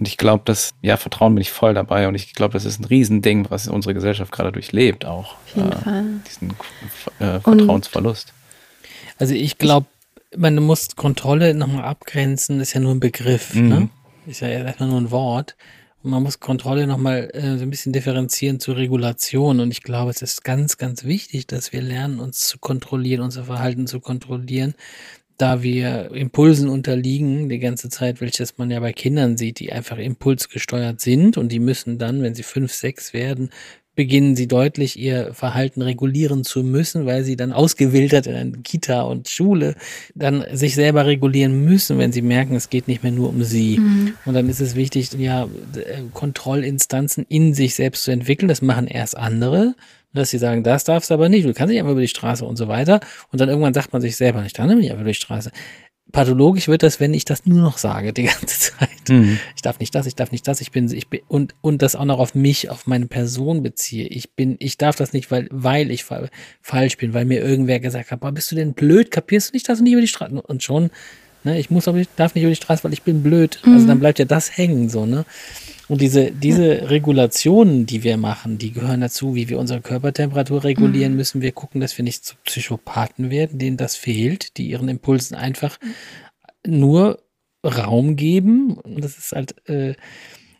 [0.00, 2.08] Und ich glaube, dass, ja, Vertrauen bin ich voll dabei.
[2.08, 5.34] Und ich glaube, das ist ein Riesending, was unsere Gesellschaft gerade durchlebt auch.
[5.34, 6.04] Auf jeden äh, Fall.
[6.26, 6.50] Diesen
[7.18, 8.32] äh, Vertrauensverlust.
[9.18, 9.86] Also ich glaube,
[10.36, 13.68] man muss Kontrolle nochmal abgrenzen, ist ja nur ein Begriff, Mhm.
[13.68, 13.88] ne?
[14.26, 15.56] Ist ja erstmal nur ein Wort.
[16.02, 19.60] Und man muss Kontrolle nochmal äh, so ein bisschen differenzieren zur Regulation.
[19.60, 23.44] Und ich glaube, es ist ganz, ganz wichtig, dass wir lernen, uns zu kontrollieren, unser
[23.44, 24.74] Verhalten zu kontrollieren,
[25.40, 29.98] da wir Impulsen unterliegen die ganze Zeit, welches man ja bei Kindern sieht, die einfach
[29.98, 33.50] impulsgesteuert sind und die müssen dann, wenn sie fünf, sechs werden,
[33.96, 39.28] beginnen sie deutlich ihr Verhalten regulieren zu müssen, weil sie dann ausgewildert in Kita und
[39.28, 39.74] Schule
[40.14, 43.78] dann sich selber regulieren müssen, wenn sie merken, es geht nicht mehr nur um sie.
[44.24, 48.48] Und dann ist es wichtig, ja, äh, Kontrollinstanzen in sich selbst zu entwickeln.
[48.48, 49.74] Das machen erst andere,
[50.12, 52.44] dass sie sagen, das darfst du aber nicht, du kannst nicht einfach über die Straße
[52.44, 53.00] und so weiter.
[53.30, 55.50] Und dann irgendwann sagt man sich selber nicht, dann nicht einfach über die Straße.
[56.12, 59.08] Pathologisch wird das, wenn ich das nur noch sage die ganze Zeit.
[59.08, 59.38] Mhm.
[59.54, 61.94] Ich darf nicht das, ich darf nicht das, ich bin, ich bin und und das
[61.94, 64.08] auch noch auf mich, auf meine Person beziehe.
[64.08, 66.28] Ich bin, ich darf das nicht, weil weil ich fa
[66.60, 69.12] falsch bin, weil mir irgendwer gesagt hat, boah, bist du denn blöd?
[69.12, 70.90] Kapierst du nicht, dass du nicht über die Straße und schon,
[71.44, 73.60] ne, ich muss aber nicht, darf nicht über die Straße, weil ich bin blöd.
[73.64, 75.24] Also dann bleibt ja das hängen so, ne?
[75.90, 81.16] Und diese, diese Regulationen, die wir machen, die gehören dazu, wie wir unsere Körpertemperatur regulieren,
[81.16, 85.34] müssen wir gucken, dass wir nicht zu Psychopathen werden, denen das fehlt, die ihren Impulsen
[85.34, 85.78] einfach
[86.64, 87.24] nur
[87.64, 88.74] Raum geben.
[88.74, 89.94] Und das ist halt, äh,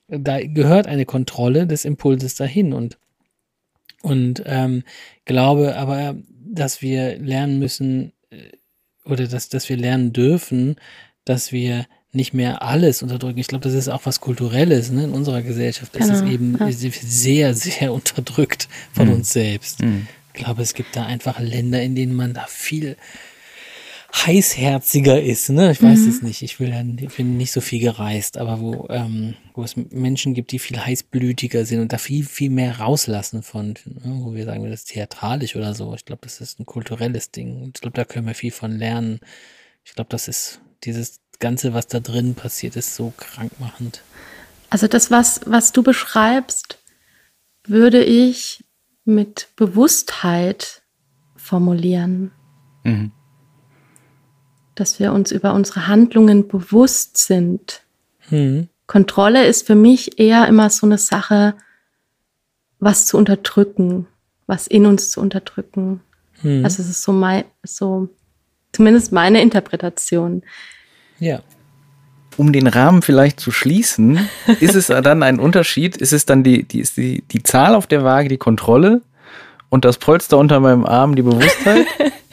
[0.09, 2.73] da gehört eine Kontrolle des Impulses dahin.
[2.73, 2.99] Und,
[4.03, 4.83] und ähm,
[5.27, 8.51] glaube aber, dass wir lernen müssen, äh,
[9.05, 10.77] oder dass, dass wir lernen dürfen,
[11.25, 13.39] dass wir nicht mehr alles unterdrücken.
[13.39, 15.05] Ich glaube, das ist auch was Kulturelles ne?
[15.05, 15.95] in unserer Gesellschaft.
[15.97, 16.71] Es ist Genau, eben ja.
[16.73, 19.15] sehr, sehr unterdrückt von Mhm.
[19.15, 19.81] uns selbst.
[19.83, 20.09] Mhm.
[20.35, 22.97] Ich glaube, es gibt da einfach Länder, in denen man da viel
[24.13, 25.49] heißherziger ist.
[25.51, 25.71] Ne?
[25.73, 26.09] Ich weiß Mhm.
[26.09, 26.43] es nicht.
[26.43, 30.35] Ich will ja, ich bin nicht so viel gereist, aber wo, ähm, wo es Menschen
[30.35, 34.21] gibt, die viel heißblütiger sind und da viel, viel mehr rauslassen von, ne?
[34.23, 35.95] wo wir sagen, das ist theatralisch oder so.
[35.95, 37.73] Ich glaube, das ist ein kulturelles Ding.
[37.75, 39.21] Ich glaube, da können wir viel von lernen.
[39.85, 44.03] Ich glaube, das ist dieses Ganze, was da drin passiert, ist so krankmachend.
[44.69, 46.79] Also das, was, was du beschreibst,
[47.67, 48.65] würde ich
[49.05, 50.83] mit Bewusstheit
[51.37, 52.33] formulieren.
[52.85, 53.13] Mhm.
[54.81, 57.83] Dass wir uns über unsere Handlungen bewusst sind.
[58.31, 58.71] Hm.
[58.87, 61.53] Kontrolle ist für mich eher immer so eine Sache,
[62.79, 64.07] was zu unterdrücken,
[64.47, 66.01] was in uns zu unterdrücken.
[66.41, 66.65] Hm.
[66.65, 68.09] Also es ist so mein, so
[68.73, 70.45] zumindest meine Interpretation.
[71.19, 71.41] Ja.
[72.39, 75.99] Um den Rahmen vielleicht zu schließen, ist es dann ein Unterschied?
[75.99, 79.03] Ist es dann die, die, ist die, die Zahl auf der Waage die Kontrolle
[79.69, 81.87] und das Polster unter meinem Arm die Bewusstheit?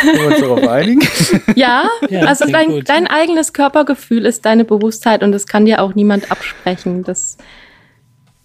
[0.00, 1.00] Können wir uns darauf einigen?
[1.54, 5.94] Ja, Ja, also dein, dein eigenes Körpergefühl ist deine Bewusstheit und das kann dir auch
[5.94, 7.02] niemand absprechen.
[7.04, 7.36] Das,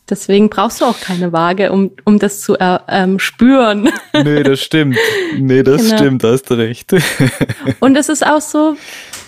[0.10, 3.90] deswegen brauchst du auch keine Waage, um, um das zu äh, ähm, spüren.
[4.14, 4.98] Nee, das stimmt.
[5.38, 5.98] Nee, das Genau.
[5.98, 6.92] stimmt, da hast du recht.
[7.80, 8.76] Und es ist auch so,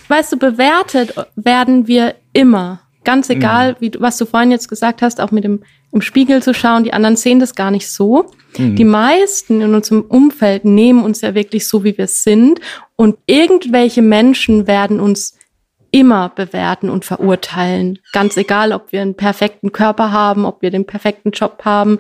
[0.08, 2.82] weißt du, bewertet werden wir immer.
[3.04, 5.62] Ganz egal, wie du, was du vorhin jetzt gesagt hast, auch mit dem
[5.96, 8.30] im Spiegel zu schauen, die anderen sehen das gar nicht so.
[8.58, 12.62] Die meisten in unserem Umfeld nehmen uns ja wirklich so, wie wir sind.
[12.96, 15.38] Und irgendwelche Menschen werden uns
[15.92, 18.00] immer bewerten und verurteilen.
[18.14, 22.00] Ganz egal, ob wir einen perfekten Körper haben, ob wir den perfekten Job haben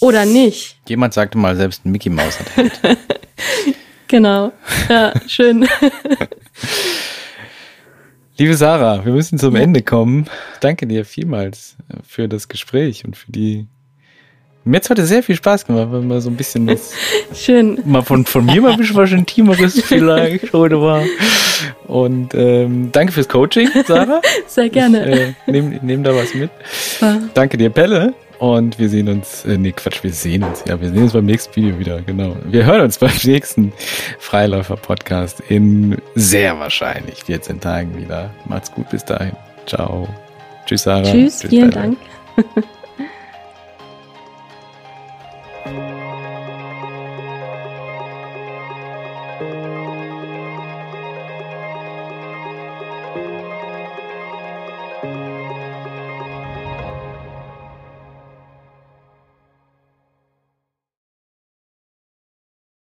[0.00, 0.76] oder nicht.
[0.88, 2.80] Jemand sagte mal, selbst ein Mickey Maus hat Held.
[4.06, 4.52] Genau.
[4.88, 5.66] Ja, schön.
[8.36, 10.26] Liebe Sarah, wir müssen zum Ende kommen.
[10.58, 13.68] Danke dir vielmals für das Gespräch und für die.
[14.64, 16.94] Mir hat heute sehr viel Spaß gemacht, wenn man so ein bisschen das
[17.34, 17.78] Schön.
[17.84, 21.04] mal von, von mir mal ein bisschen was Intimeres vielleicht heute war.
[21.86, 24.20] Und ähm, danke fürs Coaching, Sarah.
[24.48, 25.08] Sehr gerne.
[25.08, 26.50] Ich, äh, nehm, nehm da was mit.
[27.34, 28.14] Danke dir, Pelle.
[28.38, 31.26] Und wir sehen uns, äh, nee, Quatsch, wir sehen uns, ja, wir sehen uns beim
[31.26, 32.36] nächsten Video wieder, genau.
[32.44, 33.72] Wir hören uns beim nächsten
[34.18, 38.30] Freiläufer-Podcast in sehr wahrscheinlich 14 Tagen wieder.
[38.46, 39.36] Macht's gut bis dahin.
[39.66, 40.08] Ciao.
[40.66, 41.02] Tschüss, Sarah.
[41.02, 41.96] Tschüss, vielen Pelle.
[42.36, 42.64] Dank.